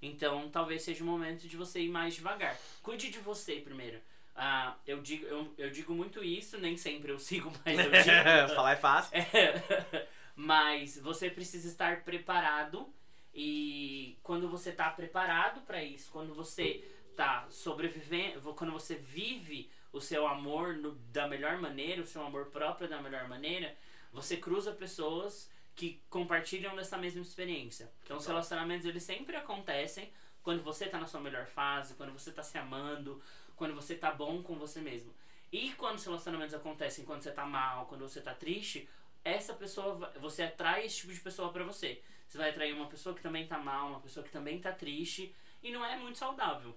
então 0.01 0.49
talvez 0.51 0.83
seja 0.83 1.03
o 1.03 1.07
momento 1.07 1.47
de 1.49 1.57
você 1.57 1.81
ir 1.81 1.89
mais 1.89 2.15
devagar. 2.15 2.57
Cuide 2.83 3.11
de 3.11 3.19
você 3.19 3.57
primeiro. 3.61 4.01
Ah, 4.37 4.77
eu, 4.87 5.01
digo, 5.01 5.25
eu, 5.27 5.55
eu 5.57 5.71
digo 5.71 5.95
muito 5.95 6.23
isso, 6.23 6.59
nem 6.59 6.77
sempre 6.77 7.13
eu 7.13 7.19
sigo, 7.21 7.53
mas 7.65 7.79
eu 7.79 7.91
digo. 7.91 8.15
Falar 8.55 8.73
é 8.73 8.77
fácil. 8.77 9.17
É, 9.17 10.07
mas 10.35 10.99
você 10.99 11.31
precisa 11.31 11.69
estar 11.69 12.03
preparado 12.03 12.93
e 13.33 14.19
quando 14.23 14.49
você 14.49 14.71
está 14.71 14.91
preparado 14.91 15.61
para 15.63 15.83
isso, 15.83 16.11
quando 16.11 16.35
você 16.35 16.85
tá 17.17 17.47
sobrevivendo, 17.49 18.41
quando 18.55 18.73
você 18.73 18.97
vive 18.97 19.71
o 19.93 20.01
seu 20.01 20.27
amor 20.27 20.75
no- 20.77 20.97
da 21.13 21.29
melhor 21.29 21.59
maneira, 21.59 22.03
o 22.03 22.07
seu 22.07 22.25
amor 22.25 22.47
próprio 22.47 22.89
da 22.89 23.01
melhor 23.01 23.29
maneira, 23.29 23.77
você 24.13 24.37
cruza 24.37 24.73
pessoas 24.73 25.49
que 25.77 26.01
compartilham 26.09 26.75
dessa 26.77 26.97
mesma 26.97 27.23
experiência. 27.23 27.91
Então 28.05 28.17
os 28.17 28.27
relacionamentos 28.27 28.87
eles 28.87 29.03
sempre 29.03 29.37
acontecem 29.37 30.13
quando 30.43 30.63
você 30.63 30.87
tá 30.87 30.99
na 30.99 31.07
sua 31.07 31.21
melhor 31.21 31.47
fase, 31.47 31.95
quando 31.95 32.13
você 32.13 32.31
tá 32.31 32.43
se 32.43 32.59
amando, 32.59 33.21
quando 33.57 33.75
você 33.75 33.95
tá 33.95 34.11
bom 34.13 34.43
com 34.43 34.57
você 34.57 34.81
mesmo. 34.81 35.15
E 35.53 35.73
quando 35.73 35.97
os 35.97 36.05
relacionamentos 36.05 36.55
acontecem 36.55 37.05
quando 37.05 37.23
você 37.23 37.31
tá 37.31 37.47
mal, 37.47 37.87
quando 37.87 38.09
você 38.09 38.21
tá 38.21 38.35
triste, 38.35 38.89
essa 39.25 39.55
pessoa, 39.55 40.13
você 40.21 40.43
atrai 40.43 40.85
esse 40.85 40.97
tipo 40.97 41.13
de 41.13 41.21
pessoa 41.21 41.53
pra 41.53 41.65
você. 41.65 42.03
Você 42.29 42.39
vai 42.39 42.51
atrair 42.51 42.75
uma 42.75 42.87
pessoa 42.87 43.15
que 43.15 43.23
também 43.23 43.47
tá 43.47 43.59
mal, 43.59 43.89
uma 43.89 44.01
pessoa 44.01 44.25
que 44.25 44.33
também 44.33 44.61
tá 44.61 44.73
triste, 44.73 45.35
e 45.63 45.71
não 45.71 45.85
é 45.85 45.97
muito 45.97 46.19
saudável. 46.19 46.77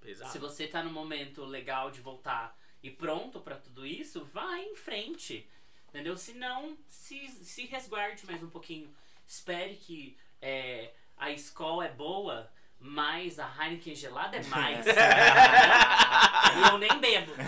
Pesado. 0.00 0.32
Se 0.32 0.38
você 0.38 0.66
tá 0.66 0.82
no 0.82 0.90
momento 0.90 1.44
legal 1.44 1.90
de 1.90 2.00
voltar 2.00 2.56
e 2.82 2.90
pronto 2.90 3.40
pra 3.40 3.56
tudo 3.56 3.86
isso, 3.86 4.24
vai 4.26 4.64
em 4.64 4.74
frente. 4.74 5.48
Entendeu? 5.88 6.16
Se 6.16 6.32
não, 6.32 6.76
se, 6.88 7.28
se 7.28 7.66
resguarde 7.66 8.24
mais 8.26 8.42
um 8.42 8.48
pouquinho. 8.48 8.92
Espere 9.26 9.76
que 9.76 10.16
é, 10.40 10.92
a 11.16 11.30
escola 11.30 11.86
é 11.86 11.92
boa, 11.92 12.50
mas 12.82 13.38
a 13.38 13.48
Heineken 13.58 13.94
gelada 13.94 14.36
é 14.36 14.42
mais. 14.50 14.84
e 14.86 16.68
eu 16.70 16.78
nem 16.78 16.98
bebo. 16.98 17.32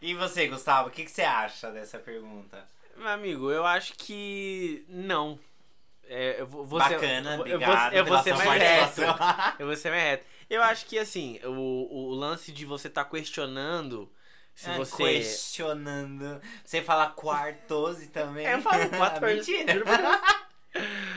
E 0.00 0.14
você, 0.14 0.46
Gustavo, 0.46 0.88
o 0.88 0.90
que, 0.92 1.04
que 1.04 1.10
você 1.10 1.22
acha 1.22 1.72
dessa 1.72 1.98
pergunta? 1.98 2.64
Meu 2.96 3.08
amigo, 3.08 3.50
eu 3.50 3.66
acho 3.66 3.94
que 3.94 4.84
não. 4.88 5.38
É, 6.04 6.40
eu 6.40 6.46
vou, 6.46 6.64
Bacana, 6.64 7.34
obrigado 7.34 7.92
eu 7.92 8.04
vou, 8.04 8.14
eu 8.14 8.22
vou 8.22 8.22
ser 8.22 8.34
mais 8.36 8.62
reto. 8.62 9.00
Eu 9.58 9.66
vou 9.66 9.76
ser 9.76 9.90
mais 9.90 10.02
reto. 10.02 10.24
Eu 10.48 10.62
acho 10.62 10.86
que 10.86 10.98
assim, 10.98 11.38
o, 11.44 11.50
o 11.90 12.14
lance 12.14 12.52
de 12.52 12.64
você 12.64 12.88
estar 12.88 13.04
questionando 13.06 14.10
se 14.54 14.70
Ah, 14.70 14.76
você. 14.76 14.96
Questionando. 14.96 16.40
Você 16.64 16.80
fala 16.82 17.10
quartose 17.10 18.08
também? 18.08 18.46
É, 18.46 18.54
eu 18.54 18.62
falo 18.62 18.88
quatro 18.96 19.26
Mentira. 19.26 19.84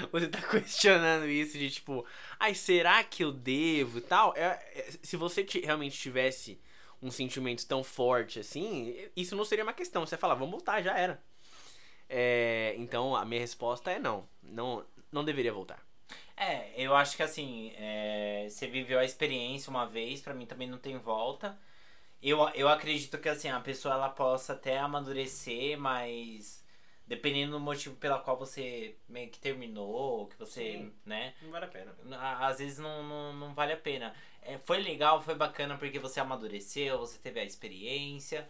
Você 0.11 0.27
tá 0.27 0.41
questionando 0.41 1.27
isso 1.27 1.57
de 1.57 1.69
tipo, 1.69 2.05
ai, 2.39 2.53
será 2.55 3.03
que 3.03 3.23
eu 3.23 3.31
devo 3.31 3.97
e 3.99 4.01
tal? 4.01 4.33
É, 4.35 4.59
é, 4.75 4.91
se 5.01 5.15
você 5.17 5.45
realmente 5.63 5.97
tivesse 5.97 6.59
um 7.01 7.11
sentimento 7.11 7.65
tão 7.65 7.83
forte 7.83 8.39
assim, 8.39 8.95
isso 9.15 9.35
não 9.35 9.45
seria 9.45 9.63
uma 9.63 9.73
questão. 9.73 10.05
Você 10.05 10.17
fala, 10.17 10.35
vamos 10.35 10.51
voltar, 10.51 10.81
já 10.81 10.97
era. 10.97 11.21
É, 12.09 12.75
então 12.77 13.15
a 13.15 13.25
minha 13.25 13.41
resposta 13.41 13.91
é 13.91 13.99
não. 13.99 14.27
Não, 14.43 14.85
não 15.11 15.23
deveria 15.23 15.53
voltar. 15.53 15.83
É, 16.35 16.71
eu 16.75 16.95
acho 16.95 17.15
que 17.15 17.23
assim, 17.23 17.71
é, 17.77 18.47
você 18.49 18.67
viveu 18.67 18.99
a 18.99 19.05
experiência 19.05 19.69
uma 19.69 19.85
vez, 19.85 20.21
pra 20.21 20.33
mim 20.33 20.45
também 20.45 20.67
não 20.67 20.77
tem 20.77 20.97
volta. 20.97 21.57
Eu, 22.21 22.39
eu 22.49 22.67
acredito 22.69 23.17
que 23.17 23.29
assim, 23.29 23.49
a 23.49 23.59
pessoa 23.59 23.95
ela 23.95 24.09
possa 24.09 24.53
até 24.53 24.77
amadurecer, 24.79 25.77
mas 25.79 26.60
dependendo 27.11 27.51
do 27.51 27.59
motivo 27.59 27.93
pela 27.97 28.19
qual 28.19 28.37
você 28.37 28.95
meio 29.09 29.29
que 29.29 29.37
terminou, 29.37 30.27
que 30.27 30.39
você, 30.39 30.77
Sim. 30.77 30.93
né? 31.05 31.33
Não 31.41 31.51
vale 31.51 31.65
a 31.65 31.67
pena. 31.67 31.93
Às 32.39 32.59
vezes 32.59 32.79
não, 32.79 33.03
não, 33.03 33.33
não 33.33 33.53
vale 33.53 33.73
a 33.73 33.77
pena. 33.77 34.15
É, 34.41 34.57
foi 34.59 34.77
legal, 34.77 35.21
foi 35.21 35.35
bacana 35.35 35.77
porque 35.77 35.99
você 35.99 36.21
amadureceu, 36.21 36.97
você 36.99 37.19
teve 37.19 37.41
a 37.41 37.43
experiência, 37.43 38.47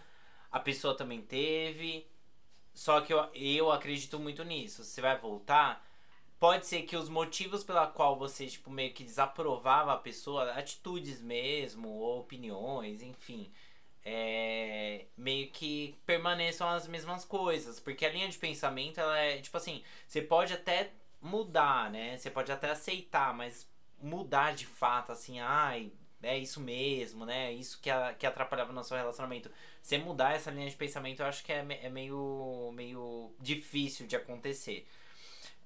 a 0.51 0.59
pessoa 0.59 0.95
também 0.95 1.23
teve. 1.23 2.05
Só 2.71 3.01
que 3.01 3.11
eu, 3.11 3.27
eu 3.33 3.71
acredito 3.71 4.19
muito 4.19 4.43
nisso. 4.43 4.83
Você 4.83 5.01
vai 5.01 5.17
voltar. 5.17 5.83
Pode 6.39 6.67
ser 6.67 6.83
que 6.83 6.95
os 6.95 7.09
motivos 7.09 7.63
pela 7.63 7.87
qual 7.87 8.15
você, 8.15 8.45
tipo, 8.45 8.69
meio 8.69 8.93
que 8.93 9.03
desaprovava 9.03 9.91
a 9.91 9.97
pessoa, 9.97 10.51
atitudes 10.51 11.19
mesmo, 11.19 11.89
ou 11.89 12.19
opiniões, 12.19 13.01
enfim, 13.01 13.51
é, 14.03 15.05
meio 15.17 15.49
que 15.51 15.95
permaneçam 16.05 16.67
as 16.69 16.87
mesmas 16.87 17.25
coisas. 17.25 17.79
Porque 17.79 18.05
a 18.05 18.11
linha 18.11 18.27
de 18.27 18.37
pensamento, 18.37 18.99
ela 18.99 19.17
é, 19.17 19.37
tipo 19.39 19.57
assim, 19.57 19.83
você 20.07 20.21
pode 20.21 20.53
até 20.53 20.91
mudar, 21.21 21.91
né? 21.91 22.17
Você 22.17 22.29
pode 22.29 22.51
até 22.51 22.71
aceitar, 22.71 23.33
mas 23.33 23.69
mudar 24.01 24.53
de 24.53 24.65
fato, 24.65 25.11
assim, 25.11 25.39
ai, 25.39 25.91
é 26.23 26.37
isso 26.37 26.59
mesmo, 26.59 27.25
né? 27.25 27.51
Isso 27.51 27.79
que, 27.81 27.89
a, 27.89 28.13
que 28.13 28.25
atrapalhava 28.25 28.73
no 28.73 28.83
seu 28.83 28.97
relacionamento. 28.97 29.49
Você 29.81 29.97
mudar 29.97 30.33
essa 30.35 30.51
linha 30.51 30.69
de 30.69 30.75
pensamento, 30.75 31.21
eu 31.21 31.25
acho 31.25 31.43
que 31.43 31.51
é, 31.51 31.65
é 31.83 31.89
meio, 31.89 32.71
meio 32.73 33.31
difícil 33.39 34.07
de 34.07 34.15
acontecer. 34.15 34.87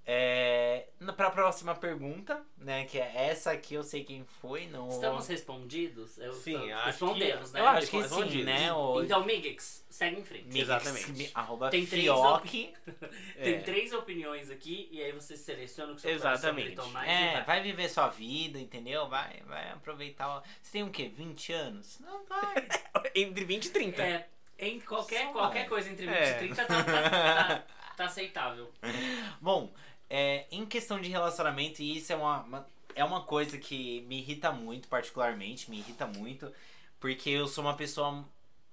É, 0.07 0.85
pra 1.17 1.31
próxima 1.31 1.73
pergunta, 1.73 2.39
né? 2.59 2.85
Que 2.85 2.99
é 2.99 3.11
essa 3.29 3.51
aqui, 3.51 3.73
eu 3.73 3.83
sei 3.83 4.03
quem 4.03 4.23
foi. 4.23 4.67
Não... 4.67 4.87
Estamos 4.89 5.25
respondidos? 5.27 6.19
Eu 6.19 6.31
Sim, 6.33 6.71
acho 6.71 6.83
que- 6.83 6.85
respondemos, 7.05 7.51
né? 7.51 7.59
Eu 7.59 7.67
acho 7.67 7.89
que 7.91 8.03
sim, 8.07 8.43
né? 8.43 8.71
O... 8.71 9.01
Então, 9.03 9.25
Migix, 9.25 9.83
segue 9.89 10.19
em 10.19 10.23
frente. 10.23 10.45
Mix, 10.45 10.59
Exatamente. 10.59 11.11
mi- 11.11 11.31
Arroba 11.33 11.69
Tem 11.71 11.85
três. 11.87 12.05
Tem 12.45 12.73
É. 13.37 13.59
três 13.61 13.93
opiniões 13.93 14.51
aqui 14.51 14.87
e 14.91 15.01
aí 15.01 15.11
você 15.11 15.35
seleciona 15.35 15.93
o 15.93 15.95
que 15.95 16.01
seu 16.01 16.11
Exatamente. 16.11 16.75
e 16.77 17.09
É, 17.09 17.33
vai. 17.33 17.43
vai 17.45 17.61
viver 17.63 17.89
sua 17.89 18.07
vida, 18.09 18.59
entendeu? 18.59 19.07
Vai, 19.09 19.41
vai 19.47 19.71
aproveitar. 19.71 20.37
o- 20.37 20.43
Você 20.61 20.71
tem 20.73 20.83
o 20.83 20.91
quê? 20.91 21.07
20 21.15 21.51
anos? 21.51 21.97
Não 21.99 22.23
vai. 22.25 22.67
Entre 23.15 23.43
20 23.43 23.65
e 23.65 23.69
30. 23.71 24.03
É, 24.03 24.27
em 24.59 24.79
qualquer, 24.79 25.23
Só 25.25 25.31
qualquer 25.31 25.67
coisa 25.67 25.89
entre 25.89 26.05
20 26.05 26.15
É. 26.15 26.29
e 26.31 26.37
30 26.37 26.65
tá, 26.65 26.83
tá, 26.83 27.09
tá- 27.09 27.63
tá 27.97 28.05
aceitável. 28.05 28.71
Bom, 29.41 29.73
é, 30.09 30.45
em 30.51 30.65
questão 30.65 30.99
de 31.01 31.09
relacionamento, 31.09 31.81
e 31.81 31.97
isso 31.97 32.11
é 32.13 32.15
uma, 32.15 32.41
uma- 32.43 32.67
é 32.95 33.03
uma 33.03 33.21
coisa 33.23 33.57
que 33.57 34.01
me 34.07 34.19
irrita 34.19 34.51
muito, 34.51 34.87
particularmente, 34.87 35.69
me 35.69 35.79
irrita 35.79 36.05
muito, 36.07 36.51
porque 36.99 37.29
eu 37.29 37.47
sou 37.47 37.63
uma 37.63 37.75
pessoa. 37.75 38.23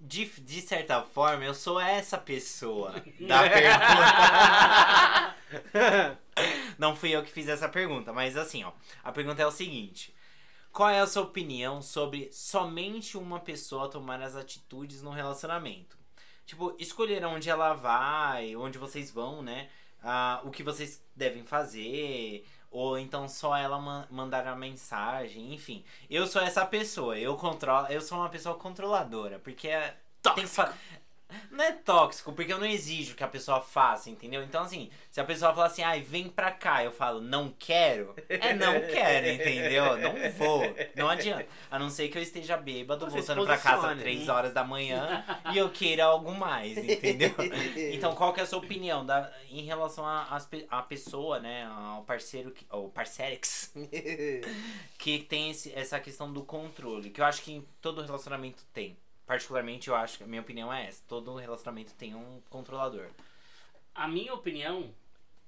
De, 0.05 0.25
de 0.41 0.61
certa 0.61 1.01
forma, 1.03 1.45
eu 1.45 1.55
sou 1.55 1.79
essa 1.81 2.19
pessoa 2.19 2.91
da 3.21 3.43
pergunta. 3.49 5.37
Não 6.79 6.97
fui 6.97 7.11
eu 7.11 7.23
que 7.23 7.31
fiz 7.31 7.49
essa 7.49 7.69
pergunta, 7.69 8.13
mas 8.13 8.37
assim, 8.37 8.65
ó. 8.65 8.73
A 9.05 9.13
pergunta 9.13 9.43
é 9.43 9.47
o 9.47 9.51
seguinte: 9.51 10.15
Qual 10.73 10.89
é 10.89 11.01
a 11.01 11.07
sua 11.07 11.23
opinião 11.23 11.81
sobre 11.83 12.31
somente 12.33 13.17
uma 13.17 13.41
pessoa 13.41 13.89
tomar 13.91 14.21
as 14.23 14.35
atitudes 14.37 15.03
no 15.03 15.11
relacionamento? 15.11 15.97
Tipo, 16.47 16.75
escolher 16.79 17.25
onde 17.25 17.49
ela 17.49 17.73
vai, 17.75 18.57
onde 18.57 18.79
vocês 18.79 19.11
vão, 19.11 19.43
né? 19.43 19.69
Ah, 20.03 20.41
o 20.45 20.51
que 20.51 20.63
vocês 20.63 21.03
devem 21.15 21.45
fazer, 21.45 22.45
ou 22.71 22.99
então 22.99 23.29
só 23.29 23.57
ela 23.57 23.79
ma- 23.79 24.07
mandar 24.11 24.47
a 24.47 24.57
mensagem, 24.57 25.55
enfim. 25.55 25.85
Eu 26.11 26.27
sou 26.27 26.43
essa 26.43 26.65
pessoa, 26.67 27.19
eu 27.19 27.37
controlo, 27.37 27.87
eu 27.89 28.01
sou 28.01 28.19
uma 28.19 28.29
pessoa 28.29 28.55
controladora, 28.57 29.39
porque 29.39 29.69
é, 29.69 29.97
tem 30.23 30.35
que 30.35 30.47
fa- 30.47 30.75
não 31.51 31.65
é 31.65 31.73
tóxico, 31.73 32.33
porque 32.33 32.53
eu 32.53 32.59
não 32.59 32.67
exijo 32.67 33.15
que 33.15 33.25
a 33.25 33.29
pessoa 33.29 33.61
faça, 33.61 34.11
entendeu? 34.11 34.43
Então, 34.43 34.63
assim, 34.65 34.91
se 35.11 35.21
a 35.21 35.25
pessoa 35.25 35.53
fala 35.55 35.67
assim, 35.67 35.83
ai, 35.83 36.01
vem 36.01 36.29
pra 36.29 36.51
cá, 36.51 36.83
eu 36.85 36.93
falo, 36.93 37.21
não 37.21 37.55
quero, 37.59 38.15
é 38.29 38.55
não 38.55 38.81
quero, 38.81 39.27
entendeu? 39.29 39.97
Não 39.99 40.15
vou, 40.33 40.63
não 40.97 41.09
adianta. 41.09 41.47
A 41.71 41.79
não 41.79 41.91
ser 41.91 42.09
que 42.09 42.17
eu 42.19 42.23
esteja 42.23 42.57
bêbado, 42.57 43.05
Você 43.07 43.17
voltando 43.19 43.45
pra 43.45 43.57
casa 43.59 43.77
posicione. 43.89 44.01
3 44.03 44.29
horas 44.29 44.53
da 44.53 44.65
manhã 44.65 45.25
e 45.53 45.59
eu 45.59 45.71
queira 45.71 46.05
algo 46.05 46.35
mais, 46.35 46.77
entendeu? 46.79 47.31
Então, 47.93 48.15
qual 48.15 48.33
que 48.33 48.41
é 48.41 48.43
a 48.43 48.47
sua 48.47 48.59
opinião 48.59 49.05
da, 49.05 49.31
em 49.51 49.63
relação 49.65 50.07
à 50.07 50.25
às 50.31 50.47
pe- 50.47 50.67
à 50.71 50.83
pessoa, 50.83 51.39
né, 51.41 51.65
ao 51.67 52.03
parceiro, 52.05 52.51
que- 52.51 52.67
ao 52.69 52.89
parcerex, 52.89 53.73
que 54.99 55.19
tem 55.21 55.51
esse- 55.51 55.73
essa 55.75 55.99
questão 56.01 56.33
do 56.33 56.43
controle, 56.45 57.11
que 57.11 57.21
eu 57.21 57.25
acho 57.25 57.43
que 57.43 57.53
em 57.53 57.67
todo 57.81 58.03
relacionamento 58.03 58.63
tem. 58.73 58.97
Particularmente, 59.27 59.89
eu 59.89 59.95
acho 59.95 60.19
que 60.19 60.25
a 60.25 60.27
minha 60.27 60.43
opinião 60.43 60.73
é 60.73 60.87
essa. 60.87 61.03
Todo 61.07 61.37
relacionamento 61.37 61.95
tem 61.95 62.15
um 62.15 62.41
controlador. 62.51 63.09
A 63.95 64.09
minha 64.09 64.35
opinião 64.35 64.95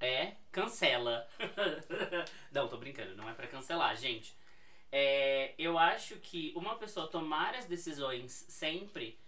é 0.00 0.34
cancela. 0.52 1.26
não, 2.52 2.68
tô 2.68 2.76
brincando, 2.76 3.16
não 3.16 3.28
é 3.28 3.34
pra 3.34 3.46
cancelar, 3.46 3.96
gente. 3.96 4.36
É, 4.92 5.54
eu 5.58 5.76
acho 5.76 6.16
que 6.16 6.52
uma 6.54 6.76
pessoa 6.76 7.08
tomar 7.08 7.54
as 7.54 7.64
decisões 7.66 8.46
sempre 8.48 9.18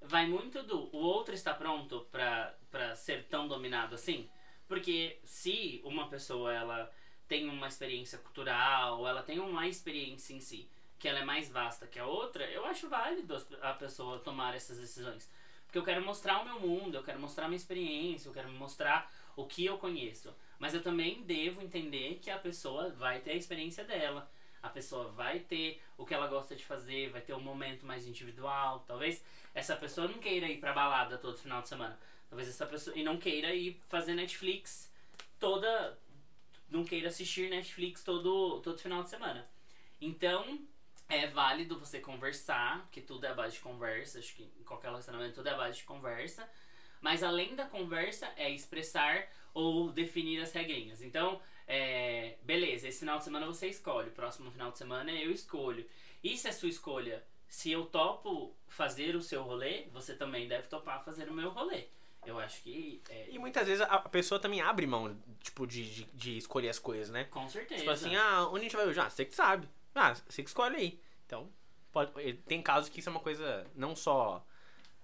vai 0.00 0.26
muito 0.26 0.62
do 0.62 0.94
o 0.94 0.98
outro 0.98 1.34
está 1.34 1.54
pronto 1.54 2.06
pra 2.10 2.94
ser 2.94 3.24
tão 3.24 3.48
dominado 3.48 3.94
assim. 3.94 4.28
Porque 4.68 5.18
se 5.24 5.80
uma 5.84 6.08
pessoa 6.08 6.52
ela 6.52 6.92
tem 7.28 7.48
uma 7.48 7.68
experiência 7.68 8.18
cultural, 8.18 9.06
ela 9.06 9.22
tem 9.22 9.38
uma 9.38 9.66
experiência 9.66 10.34
em 10.34 10.40
si, 10.40 10.68
que 10.98 11.08
ela 11.08 11.20
é 11.20 11.24
mais 11.24 11.50
vasta 11.50 11.86
que 11.86 11.98
a 11.98 12.06
outra, 12.06 12.44
eu 12.50 12.64
acho 12.64 12.88
válido 12.88 13.36
a 13.62 13.72
pessoa 13.74 14.18
tomar 14.18 14.54
essas 14.54 14.78
decisões. 14.78 15.30
Porque 15.66 15.78
eu 15.78 15.84
quero 15.84 16.04
mostrar 16.04 16.40
o 16.40 16.44
meu 16.44 16.60
mundo, 16.60 16.96
eu 16.96 17.02
quero 17.02 17.20
mostrar 17.20 17.48
minha 17.48 17.56
experiência, 17.56 18.28
eu 18.28 18.32
quero 18.32 18.50
mostrar 18.50 19.12
o 19.34 19.44
que 19.44 19.64
eu 19.64 19.76
conheço. 19.78 20.34
Mas 20.58 20.72
eu 20.72 20.82
também 20.82 21.22
devo 21.22 21.60
entender 21.60 22.18
que 22.22 22.30
a 22.30 22.38
pessoa 22.38 22.90
vai 22.90 23.20
ter 23.20 23.32
a 23.32 23.36
experiência 23.36 23.84
dela. 23.84 24.30
A 24.62 24.68
pessoa 24.68 25.08
vai 25.08 25.40
ter 25.40 25.82
o 25.96 26.06
que 26.06 26.14
ela 26.14 26.26
gosta 26.26 26.56
de 26.56 26.64
fazer, 26.64 27.10
vai 27.10 27.20
ter 27.20 27.34
um 27.34 27.40
momento 27.40 27.84
mais 27.84 28.06
individual. 28.06 28.84
Talvez 28.86 29.22
essa 29.54 29.76
pessoa 29.76 30.08
não 30.08 30.18
queira 30.18 30.48
ir 30.48 30.58
pra 30.58 30.72
balada 30.72 31.18
todo 31.18 31.36
final 31.36 31.60
de 31.60 31.68
semana. 31.68 31.98
Talvez 32.28 32.48
essa 32.48 32.66
pessoa. 32.66 32.96
E 32.96 33.04
não 33.04 33.18
queira 33.18 33.54
ir 33.54 33.80
fazer 33.88 34.14
Netflix 34.14 34.90
toda. 35.38 35.98
Não 36.70 36.84
queira 36.84 37.08
assistir 37.08 37.50
Netflix 37.50 38.02
todo, 38.02 38.60
todo 38.60 38.78
final 38.78 39.02
de 39.02 39.10
semana. 39.10 39.46
Então, 40.00 40.58
é 41.08 41.26
válido 41.28 41.78
você 41.78 42.00
conversar, 42.00 42.82
porque 42.82 43.00
tudo 43.00 43.24
é 43.26 43.30
a 43.30 43.34
base 43.34 43.54
de 43.54 43.60
conversa. 43.60 44.18
Acho 44.18 44.34
que 44.34 44.42
em 44.42 44.64
qualquer 44.64 44.88
relacionamento 44.88 45.34
tudo 45.34 45.48
é 45.48 45.52
a 45.52 45.56
base 45.56 45.78
de 45.78 45.84
conversa. 45.84 46.48
Mas 47.00 47.22
além 47.22 47.54
da 47.54 47.66
conversa, 47.66 48.32
é 48.36 48.50
expressar 48.50 49.28
ou 49.54 49.90
definir 49.90 50.42
as 50.42 50.52
regrinhas. 50.52 51.02
Então, 51.02 51.40
é, 51.66 52.36
beleza, 52.42 52.88
esse 52.88 53.00
final 53.00 53.18
de 53.18 53.24
semana 53.24 53.46
você 53.46 53.68
escolhe, 53.68 54.08
o 54.08 54.12
próximo 54.12 54.50
final 54.50 54.70
de 54.70 54.78
semana 54.78 55.12
eu 55.12 55.30
escolho. 55.30 55.86
E 56.22 56.36
se 56.36 56.48
é 56.48 56.52
sua 56.52 56.68
escolha, 56.68 57.24
se 57.48 57.70
eu 57.70 57.86
topo 57.86 58.56
fazer 58.66 59.14
o 59.14 59.22
seu 59.22 59.42
rolê, 59.42 59.84
você 59.92 60.14
também 60.14 60.48
deve 60.48 60.68
topar 60.68 61.04
fazer 61.04 61.28
o 61.28 61.34
meu 61.34 61.50
rolê. 61.50 61.86
Eu 62.24 62.40
acho 62.40 62.60
que 62.62 63.00
é, 63.08 63.28
E 63.30 63.38
muitas 63.38 63.66
vezes 63.68 63.86
a 63.88 64.00
pessoa 64.00 64.40
também 64.40 64.60
abre 64.60 64.84
mão, 64.84 65.16
tipo, 65.40 65.64
de, 65.64 65.88
de, 65.88 66.04
de 66.12 66.36
escolher 66.38 66.68
as 66.68 66.78
coisas, 66.78 67.08
né? 67.08 67.24
com 67.24 67.48
certeza. 67.48 67.80
Tipo 67.80 67.90
assim, 67.92 68.16
ah, 68.16 68.48
onde 68.48 68.58
a 68.58 68.62
gente 68.64 68.76
vai 68.76 68.86
hoje? 68.86 68.98
Ah, 68.98 69.08
você 69.08 69.24
que 69.24 69.34
sabe. 69.34 69.68
Ah, 69.96 70.14
você 70.14 70.42
que 70.42 70.48
escolhe 70.48 70.76
aí. 70.76 71.00
Então, 71.26 71.50
pode, 71.90 72.34
tem 72.46 72.62
casos 72.62 72.88
que 72.88 73.00
isso 73.00 73.08
é 73.08 73.12
uma 73.12 73.20
coisa 73.20 73.66
não 73.74 73.96
só 73.96 74.46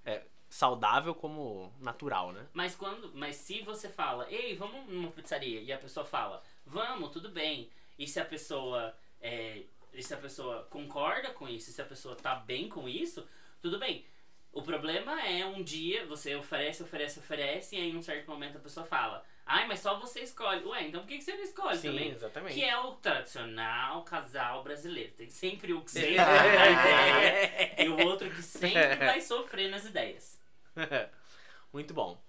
é, 0.05 0.25
saudável, 0.49 1.15
como 1.15 1.73
natural, 1.81 2.33
né? 2.33 2.47
Mas 2.53 2.77
quando, 2.77 3.11
mas 3.15 3.37
se 3.37 3.63
você 3.63 3.89
fala, 3.89 4.31
ei, 4.31 4.55
vamos 4.55 4.87
numa 4.89 5.11
pizzaria 5.11 5.61
e 5.61 5.73
a 5.73 5.79
pessoa 5.79 6.07
fala, 6.07 6.43
vamos, 6.65 7.11
tudo 7.11 7.31
bem. 7.31 7.71
E 7.99 8.07
se 8.07 8.21
a 8.21 8.25
pessoa 8.25 8.95
é, 9.21 9.65
se 10.01 10.15
a 10.15 10.17
pessoa 10.17 10.65
concorda 10.71 11.31
com 11.31 11.49
isso, 11.49 11.71
se 11.71 11.83
a 11.83 11.85
pessoa 11.85 12.17
tá 12.17 12.35
bem 12.35 12.69
com 12.69 12.89
isso, 12.89 13.27
tudo 13.61 13.79
bem. 13.79 14.07
O 14.53 14.63
problema 14.63 15.21
é 15.23 15.45
um 15.45 15.63
dia 15.63 16.07
você 16.07 16.35
oferece, 16.35 16.83
oferece, 16.83 17.19
oferece, 17.19 17.77
e 17.77 17.81
aí 17.81 17.91
em 17.91 17.97
um 17.97 18.03
certo 18.03 18.31
momento 18.31 18.57
a 18.57 18.61
pessoa 18.61 18.87
fala, 18.87 19.25
ai, 19.47 19.67
mas 19.67 19.81
só 19.81 19.99
você 19.99 20.21
escolhe. 20.21 20.65
Ué, 20.65 20.89
então 20.89 21.01
por 21.01 21.09
que 21.09 21.19
que 21.19 21.25
você 21.25 21.35
não 21.35 21.43
escolhe 21.43 21.79
também? 21.79 22.11
exatamente. 22.11 22.55
Que 22.55 22.65
é 22.65 22.79
o 22.79 22.93
tradicional 22.93 24.03
casal 24.05 24.63
brasileiro. 24.63 25.13
Tem 25.13 25.29
sempre 25.31 25.73
o 25.73 25.83
que 25.83 25.91
sempre 25.93 26.17
vai 26.17 26.57
dar 26.57 26.71
ideia 26.71 27.85
e 27.85 27.89
o 27.89 28.07
outro 28.07 28.31
que 28.31 28.43
sempre 28.43 28.97
vai 28.97 29.21
sofrer 29.23 29.71
nas 29.71 29.85
ideias. 29.85 30.41
Muito 31.73 31.95
bom. 31.95 32.21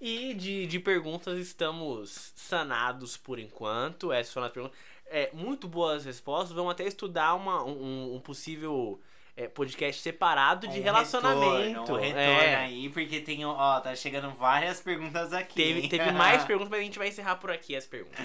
E 0.00 0.34
de, 0.34 0.66
de 0.66 0.80
perguntas 0.80 1.38
estamos 1.38 2.32
sanados 2.34 3.16
por 3.16 3.38
enquanto. 3.38 4.12
Essas 4.12 4.32
foram 4.32 4.46
as 4.46 4.52
perguntas. 4.52 4.78
É, 5.06 5.30
muito 5.32 5.68
boas 5.68 6.04
respostas. 6.04 6.56
Vamos 6.56 6.72
até 6.72 6.84
estudar 6.84 7.34
uma, 7.34 7.62
um, 7.62 8.16
um 8.16 8.20
possível 8.20 9.00
é, 9.36 9.48
podcast 9.48 10.00
separado 10.02 10.68
de 10.68 10.80
Um 10.80 10.82
relacionamento. 10.82 11.80
Retorno, 11.80 11.94
um 11.94 12.00
retorno 12.00 12.20
É. 12.20 12.54
aí, 12.56 12.88
porque 12.90 13.20
tem, 13.20 13.44
ó, 13.44 13.80
tá 13.80 13.94
chegando 13.94 14.30
várias 14.34 14.80
perguntas 14.80 15.32
aqui. 15.32 15.54
Teve, 15.54 15.88
teve 15.88 16.12
mais 16.12 16.44
perguntas, 16.46 16.68
mas 16.70 16.80
a 16.80 16.84
gente 16.84 16.98
vai 16.98 17.08
encerrar 17.08 17.36
por 17.36 17.50
aqui 17.50 17.74
as 17.74 17.86
perguntas. 17.86 18.20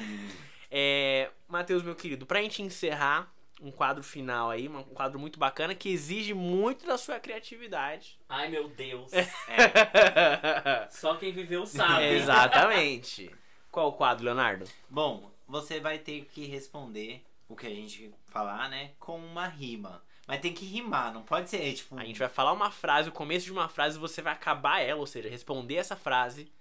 É, 0.70 1.30
Matheus, 1.48 1.82
meu 1.84 1.96
querido, 1.96 2.26
pra 2.26 2.42
gente 2.42 2.62
encerrar, 2.62 3.32
um 3.62 3.72
quadro 3.72 4.04
final 4.04 4.50
aí, 4.52 4.68
um 4.68 4.84
quadro 4.84 5.18
muito 5.18 5.40
bacana 5.40 5.74
que 5.74 5.90
exige 5.90 6.34
muito 6.34 6.86
da 6.86 6.98
sua 6.98 7.20
criatividade. 7.20 8.20
Ai, 8.30 8.50
meu 8.50 8.68
Deus. 8.68 9.12
É. 9.14 9.28
Só 10.92 11.16
quem 11.16 11.32
viveu 11.32 11.66
sabe. 11.66 12.06
Exatamente. 12.16 13.32
Qual 13.72 13.90
o 13.90 13.94
quadro, 13.94 14.26
Leonardo? 14.26 14.66
Bom, 14.90 15.32
você 15.48 15.80
vai 15.80 15.98
ter 15.98 16.26
que 16.26 16.46
responder 16.46 17.24
o 17.48 17.56
que 17.56 17.66
a 17.66 17.70
gente 17.70 18.14
falar, 18.28 18.70
né? 18.70 18.92
Com 19.00 19.18
uma 19.18 19.48
rima. 19.48 20.04
Mas 20.28 20.42
tem 20.42 20.54
que 20.54 20.66
rimar, 20.66 21.14
não 21.14 21.24
pode 21.24 21.50
ser 21.50 21.74
tipo. 21.74 21.98
A 21.98 22.04
gente 22.04 22.20
vai 22.20 22.28
falar 22.28 22.52
uma 22.52 22.70
frase, 22.70 23.08
o 23.08 23.14
começo 23.14 23.46
de 23.46 23.52
uma 23.52 23.70
frase 23.70 23.98
você 23.98 24.22
vai 24.22 24.34
acabar 24.34 24.82
ela, 24.82 25.00
ou 25.00 25.08
seja, 25.08 25.30
responder 25.30 25.76
essa 25.76 25.96
frase, 25.96 26.52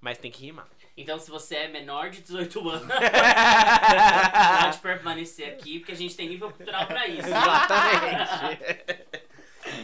mas 0.00 0.18
tem 0.18 0.30
que 0.30 0.44
rimar. 0.44 0.68
Então, 0.94 1.18
se 1.18 1.30
você 1.30 1.56
é 1.56 1.68
menor 1.68 2.10
de 2.10 2.20
18 2.20 2.68
anos, 2.68 2.88
pode 4.62 4.78
permanecer 4.78 5.54
aqui, 5.54 5.78
porque 5.78 5.92
a 5.92 5.96
gente 5.96 6.14
tem 6.14 6.28
nível 6.28 6.52
cultural 6.52 6.86
pra 6.86 7.08
isso. 7.08 7.26
Exatamente. 7.26 8.54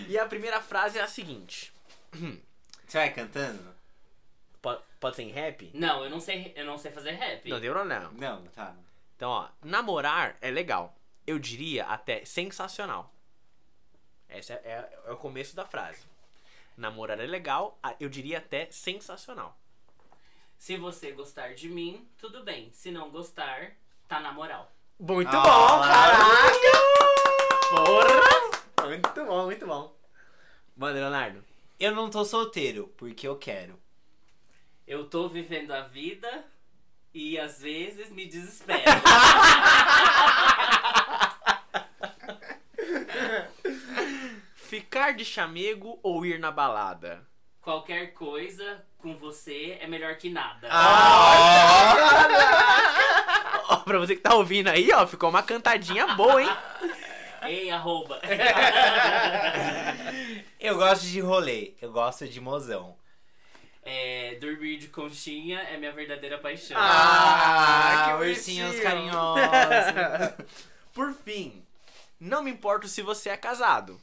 e 0.09 0.19
a 0.19 0.27
primeira 0.27 0.61
frase 0.61 0.99
é 0.99 1.03
a 1.03 1.09
seguinte: 1.09 1.73
Você 2.13 2.99
vai 2.99 3.11
cantando? 3.15 3.73
pode, 4.61 4.83
pode 5.01 5.17
ser 5.17 5.23
em 5.23 5.31
rap? 5.31 5.71
Não, 5.75 6.05
eu 6.05 6.11
não 6.11 6.21
sei, 6.21 6.53
eu 6.55 6.65
não 6.65 6.79
sei 6.79 6.93
fazer 6.93 7.13
rap. 7.13 7.49
Não 7.49 7.61
deu 7.61 7.85
não. 7.85 8.13
Não, 8.13 8.43
tá. 8.49 8.75
Então, 9.17 9.31
ó, 9.31 9.49
namorar 9.63 10.37
é 10.41 10.51
legal. 10.51 10.95
Eu 11.27 11.39
diria 11.39 11.85
até 11.87 12.25
sensacional. 12.25 13.13
Esse 14.39 14.53
é, 14.53 14.57
é- 14.65 14.99
é 15.07 15.13
o 15.13 15.17
começo 15.17 15.55
da 15.57 15.65
frase. 15.67 16.03
Namorar 16.77 17.21
é 17.21 17.27
legal, 17.27 17.79
eu 18.01 18.09
diria 18.09 18.39
até 18.39 18.69
sensacional. 18.71 19.57
Se 20.59 20.77
você 20.77 21.11
gostar 21.13 21.55
de 21.55 21.69
mim, 21.69 22.09
tudo 22.19 22.43
bem. 22.45 22.71
Se 22.73 22.91
não 22.91 23.11
gostar, 23.11 23.73
tá 24.09 24.21
na 24.21 24.33
moral. 24.33 24.71
Muito 24.99 25.29
Ah, 25.29 25.43
bom, 25.43 25.81
caraca! 25.83 26.73
Porra! 27.71 28.87
Muito 28.89 29.25
bom, 29.25 29.45
muito 29.47 29.67
bom. 29.67 29.97
Manda, 30.77 30.95
Leonardo. 31.01 31.45
Eu 31.79 31.93
não 31.95 32.09
tô 32.09 32.25
solteiro, 32.25 32.89
porque 32.97 33.27
eu 33.27 33.37
quero. 33.37 33.79
Eu 34.87 35.09
tô 35.09 35.29
vivendo 35.29 35.73
a 35.73 35.83
vida 35.83 36.45
e 37.13 37.39
às 37.39 37.61
vezes 37.61 38.11
me 38.11 38.27
desespero. 38.27 38.83
Ficar 44.73 45.13
de 45.13 45.23
chamego 45.23 46.01
ou 46.03 46.25
ir 46.25 46.39
na 46.39 46.51
balada? 46.51 47.29
Qualquer 47.61 48.15
coisa 48.15 48.83
com 48.97 49.15
você 49.15 49.77
é 49.79 49.87
melhor 49.87 50.17
que 50.17 50.31
nada. 50.31 50.67
Ó, 53.69 53.77
pra 53.85 53.99
você 53.99 54.17
que 54.17 54.23
tá 54.23 54.35
ouvindo 54.35 54.69
aí, 54.69 54.91
ó, 54.91 55.07
ficou 55.07 55.29
uma 55.29 55.43
cantadinha 55.43 56.15
boa, 56.15 56.43
hein? 56.43 56.49
Ei, 57.43 57.71
arroba. 57.71 58.19
Eu 60.59 60.79
gosto 60.79 61.05
de 61.05 61.21
rolê, 61.21 61.75
eu 61.83 61.93
gosto 61.93 62.27
de 62.27 62.41
mozão. 62.41 62.97
É, 63.83 64.39
dormir 64.41 64.79
de 64.79 64.89
conchinha 64.89 65.61
é 65.61 65.77
minha 65.77 65.93
verdadeira 65.93 66.39
paixão. 66.39 66.79
Ah, 66.81 68.05
que 68.07 68.25
ursinhos 68.25 68.81
carinhosos. 68.81 70.47
Por 70.95 71.13
fim, 71.13 71.63
não 72.19 72.43
me 72.43 72.51
importo 72.51 72.89
se 72.89 73.03
você 73.03 73.29
é 73.29 73.37
casado. 73.37 74.01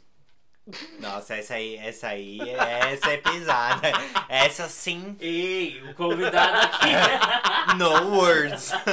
Nossa, 0.99 1.35
essa 1.35 1.55
aí, 1.55 1.77
essa 1.77 2.09
aí, 2.09 2.39
essa 2.49 3.11
é 3.11 3.17
pesada. 3.17 3.91
Essa 4.27 4.69
sim, 4.69 5.17
Ei, 5.19 5.81
o 5.89 5.93
convidado 5.95 6.57
aqui. 6.57 6.89
no 7.77 8.15
words. 8.15 8.71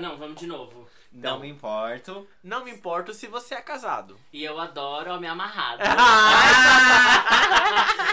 Não, 0.00 0.16
vamos 0.16 0.40
de 0.40 0.46
novo. 0.46 0.86
Não 1.12 1.38
me 1.40 1.48
importo. 1.48 2.28
Não 2.42 2.64
me 2.64 2.70
importo 2.70 3.14
se 3.14 3.26
você 3.26 3.54
é 3.54 3.60
casado. 3.60 4.18
E 4.32 4.44
eu 4.44 4.60
adoro 4.60 5.14
homem 5.14 5.30
amarrado. 5.30 5.82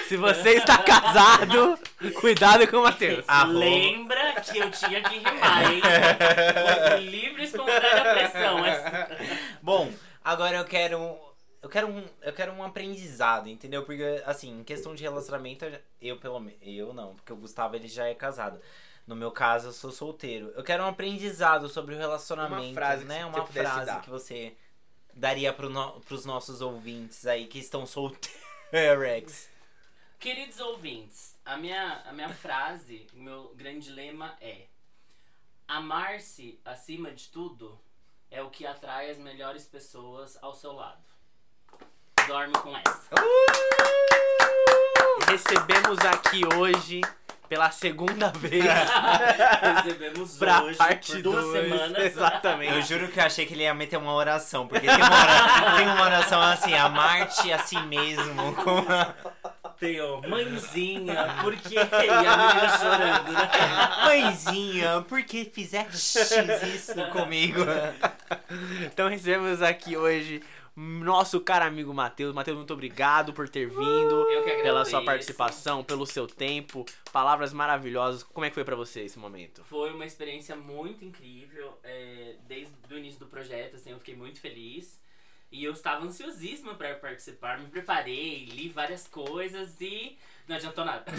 Se 0.07 0.15
você 0.15 0.51
está 0.51 0.77
casado, 0.77 1.77
cuidado 2.21 2.65
com 2.67 2.77
o 2.77 2.83
Matheus. 2.83 3.25
Lembra 3.49 4.33
que 4.41 4.57
eu 4.57 4.71
tinha 4.71 5.01
que 5.01 5.17
rimar, 5.17 5.71
hein? 5.71 5.81
Foi 6.91 6.99
livre 7.01 7.43
espontânea 7.43 8.13
pressão. 8.13 8.57
Bom, 9.61 9.91
agora 10.23 10.57
eu 10.57 10.65
quero 10.65 11.17
eu 11.63 11.69
quero 11.69 11.87
um, 11.87 12.05
eu 12.21 12.33
quero 12.33 12.51
um 12.51 12.61
aprendizado, 12.61 13.47
entendeu? 13.47 13.85
Porque 13.85 14.21
assim, 14.25 14.59
em 14.59 14.63
questão 14.65 14.93
de 14.93 15.01
relacionamento, 15.01 15.65
eu 16.01 16.17
pelo 16.17 16.37
menos, 16.37 16.59
eu 16.61 16.93
não, 16.93 17.15
porque 17.15 17.31
o 17.31 17.37
Gustavo 17.37 17.77
ele 17.77 17.87
já 17.87 18.05
é 18.05 18.13
casado. 18.13 18.59
No 19.07 19.15
meu 19.15 19.31
caso, 19.31 19.69
eu 19.69 19.71
sou 19.71 19.89
solteiro. 19.89 20.51
Eu 20.55 20.63
quero 20.63 20.83
um 20.83 20.87
aprendizado 20.87 21.69
sobre 21.69 21.95
o 21.95 21.97
relacionamento, 21.97 22.63
Uma 22.63 22.73
frase 22.73 23.05
né? 23.05 23.25
Uma 23.25 23.45
frase 23.45 23.85
dar. 23.85 24.01
que 24.01 24.09
você 24.09 24.57
daria 25.13 25.53
pro 25.53 25.69
no, 25.69 26.01
pros 26.01 26.25
nossos 26.25 26.59
ouvintes 26.59 27.25
aí 27.25 27.47
que 27.47 27.59
estão 27.59 27.85
solteiros. 27.85 28.43
Queridos 30.19 30.59
ouvintes, 30.59 31.37
a 31.45 31.55
minha, 31.55 32.01
a 32.05 32.11
minha 32.11 32.33
frase, 32.33 33.07
o 33.13 33.19
meu 33.19 33.53
grande 33.55 33.89
lema 33.89 34.37
é: 34.41 34.67
Amar-se 35.65 36.59
acima 36.65 37.11
de 37.11 37.29
tudo 37.29 37.79
é 38.29 38.41
o 38.41 38.49
que 38.49 38.65
atrai 38.65 39.09
as 39.09 39.17
melhores 39.17 39.65
pessoas 39.65 40.37
ao 40.41 40.53
seu 40.53 40.73
lado. 40.73 41.12
Dorme 42.27 42.53
com 42.53 42.75
essa. 42.75 43.09
Recebemos 45.29 45.99
aqui 45.99 46.41
hoje, 46.55 47.01
pela 47.49 47.69
segunda 47.71 48.29
vez, 48.29 48.63
Recebemos 49.83 50.37
pra 50.39 50.63
hoje 50.63 50.77
parte 50.77 51.11
por 51.13 51.21
duas 51.21 51.43
2. 51.45 51.63
semanas. 51.69 51.97
Exatamente. 52.05 52.73
Eu 52.75 52.81
juro 52.81 53.07
que 53.09 53.19
eu 53.19 53.23
achei 53.23 53.45
que 53.45 53.53
ele 53.53 53.63
ia 53.63 53.73
meter 53.73 53.97
uma 53.97 54.13
oração, 54.13 54.67
porque 54.67 54.85
tem 54.87 54.95
uma, 54.95 55.05
ora- 55.05 55.75
tem 55.77 55.87
uma 55.87 56.01
oração 56.03 56.41
assim, 56.41 56.73
amar-te 56.75 57.51
a 57.51 57.59
si 57.59 57.79
mesmo. 57.81 58.53
Com 58.55 58.85
Tem, 59.79 59.99
ó, 60.01 60.21
mãezinha, 60.27 61.35
por 61.41 61.55
quê? 61.57 61.75
E 61.75 62.09
a 62.09 62.37
menina 62.37 62.77
chorando, 62.77 63.31
né? 63.31 63.49
Mãezinha, 64.05 65.05
por 65.09 65.23
que 65.23 65.45
fizeste 65.45 66.19
isso 66.75 66.93
comigo? 67.11 67.61
Então 68.85 69.09
recebemos 69.09 69.61
aqui 69.61 69.97
hoje 69.97 70.41
nosso 70.75 71.39
caro 71.41 71.65
amigo 71.65 71.93
Matheus. 71.93 72.33
Matheus, 72.33 72.57
muito 72.57 72.73
obrigado 72.73 73.33
por 73.33 73.47
ter 73.47 73.67
vindo. 73.67 73.83
Eu 73.83 74.43
que 74.43 74.49
agradeço. 74.49 74.63
Pela 74.63 74.85
sua 74.85 75.03
participação, 75.03 75.83
pelo 75.83 76.05
seu 76.05 76.25
tempo, 76.25 76.85
palavras 77.11 77.53
maravilhosas. 77.53 78.23
Como 78.23 78.45
é 78.45 78.49
que 78.49 78.55
foi 78.55 78.63
pra 78.63 78.75
você 78.75 79.01
esse 79.01 79.19
momento? 79.19 79.63
Foi 79.65 79.93
uma 79.93 80.05
experiência 80.05 80.55
muito 80.55 81.05
incrível. 81.05 81.77
é, 81.83 82.35
desde 82.47 82.73
o 82.91 82.97
início 82.97 83.19
do 83.19 83.27
projeto, 83.27 83.75
assim, 83.75 83.91
eu 83.91 83.99
fiquei 83.99 84.15
muito 84.15 84.39
feliz. 84.39 84.99
E 85.51 85.63
eu 85.63 85.73
estava 85.73 86.03
ansiosíssima 86.03 86.73
para 86.73 86.95
participar, 86.95 87.59
me 87.59 87.67
preparei, 87.67 88.45
li 88.45 88.69
várias 88.69 89.07
coisas 89.07 89.79
e 89.79 90.17
não 90.47 90.55
adiantou 90.57 90.83
nada. 90.83 91.05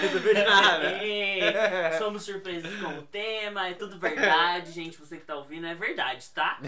Resolveu 0.00 0.34
de 0.34 0.42
nada. 0.42 0.86
É, 0.90 1.96
somos 1.98 2.24
surpresos 2.24 2.74
com 2.80 2.98
o 2.98 3.02
tema, 3.02 3.68
é 3.68 3.74
tudo 3.74 3.98
verdade, 3.98 4.72
gente. 4.72 4.98
Você 4.98 5.16
que 5.16 5.24
tá 5.24 5.36
ouvindo, 5.36 5.66
é 5.66 5.74
verdade, 5.74 6.28
tá? 6.30 6.58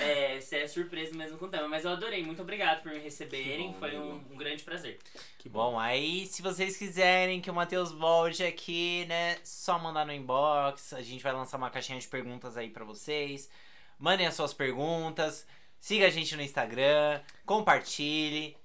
É, 0.00 0.40
você 0.40 0.58
é 0.58 0.68
surpreso 0.68 1.14
mesmo 1.14 1.36
com 1.36 1.44
o 1.44 1.48
tema. 1.48 1.68
Mas 1.68 1.84
eu 1.84 1.90
adorei, 1.90 2.24
muito 2.24 2.40
obrigado 2.40 2.82
por 2.82 2.92
me 2.92 2.98
receberem. 2.98 3.72
Bom, 3.72 3.78
Foi 3.78 3.98
um, 3.98 4.24
um 4.30 4.36
grande 4.36 4.62
prazer. 4.62 4.98
Que 5.38 5.48
bom, 5.48 5.78
aí 5.78 6.26
se 6.26 6.40
vocês 6.40 6.76
quiserem 6.76 7.40
que 7.40 7.50
o 7.50 7.54
Matheus 7.54 7.92
volte 7.92 8.42
aqui, 8.42 9.04
né, 9.08 9.36
só 9.44 9.78
mandar 9.78 10.06
no 10.06 10.12
inbox. 10.12 10.92
A 10.94 11.02
gente 11.02 11.22
vai 11.22 11.32
lançar 11.32 11.58
uma 11.58 11.70
caixinha 11.70 11.98
de 11.98 12.08
perguntas 12.08 12.56
aí 12.56 12.70
pra 12.70 12.84
vocês. 12.84 13.50
Mandem 13.98 14.26
as 14.26 14.34
suas 14.34 14.54
perguntas. 14.54 15.46
Siga 15.78 16.06
a 16.06 16.10
gente 16.10 16.34
no 16.34 16.42
Instagram, 16.42 17.20
compartilhe. 17.44 18.56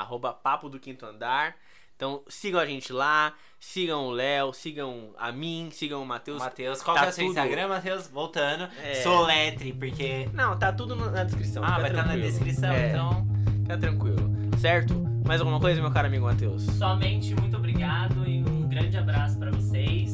Arroba 0.00 0.32
Papo 0.32 0.68
do 0.68 0.78
Quinto 0.78 1.04
Andar. 1.06 1.54
Então 1.96 2.22
sigam 2.28 2.60
a 2.60 2.66
gente 2.66 2.92
lá, 2.92 3.34
sigam 3.60 4.06
o 4.06 4.10
Léo, 4.10 4.52
sigam 4.52 5.14
a 5.16 5.30
mim, 5.30 5.68
sigam 5.72 6.02
o 6.02 6.06
Matheus. 6.06 6.40
Matheus, 6.40 6.82
qual 6.82 6.96
tá 6.96 7.02
que 7.02 7.06
é 7.06 7.10
o 7.10 7.12
seu 7.12 7.24
tudo- 7.26 7.30
Instagram, 7.38 7.68
Matheus? 7.68 8.08
Voltando. 8.08 8.68
É. 8.82 8.94
Soletre, 8.96 9.72
porque. 9.72 10.28
Não, 10.32 10.58
tá 10.58 10.72
tudo 10.72 10.96
na 10.96 11.22
descrição. 11.22 11.62
Ah, 11.64 11.78
vai 11.78 11.90
estar 11.90 12.02
na 12.02 12.08
tranquilo. 12.14 12.22
descrição, 12.30 12.72
É, 12.72 12.90
então. 12.90 13.26
Fica 13.62 13.78
tranquilo, 13.78 14.30
certo? 14.60 14.94
Mais 15.24 15.40
alguma 15.40 15.58
coisa, 15.60 15.80
meu 15.80 15.90
caro 15.90 16.08
amigo 16.08 16.24
Matheus? 16.26 16.64
Somente 16.64 17.34
muito 17.36 17.56
obrigado 17.56 18.28
e 18.28 18.42
um 18.42 18.68
grande 18.68 18.96
abraço 18.98 19.38
pra 19.38 19.50
vocês. 19.52 20.13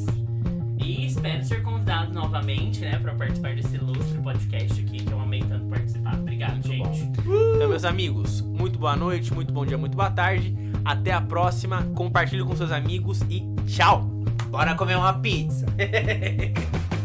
E 0.91 1.07
espero 1.07 1.45
ser 1.45 1.63
convidado 1.63 2.13
novamente, 2.13 2.81
né, 2.81 2.99
pra 2.99 3.15
participar 3.15 3.55
desse 3.55 3.77
ilustre 3.77 4.19
podcast 4.19 4.81
aqui, 4.81 5.05
que 5.05 5.13
eu 5.13 5.21
amei 5.21 5.41
tanto 5.41 5.67
participar. 5.67 6.15
Obrigado, 6.15 6.67
gente. 6.67 7.03
Então, 7.55 7.69
meus 7.69 7.85
amigos, 7.85 8.41
muito 8.41 8.77
boa 8.77 8.97
noite, 8.97 9.33
muito 9.33 9.53
bom 9.53 9.65
dia, 9.65 9.79
muito 9.79 9.97
boa 9.97 10.11
tarde. 10.11 10.53
Até 10.85 11.13
a 11.13 11.21
próxima. 11.21 11.85
Compartilhe 11.95 12.43
com 12.43 12.57
seus 12.57 12.73
amigos 12.73 13.21
e 13.31 13.45
tchau! 13.69 14.03
Bora 14.49 14.75
comer 14.75 14.97
uma 14.97 15.13
pizza. 15.13 15.65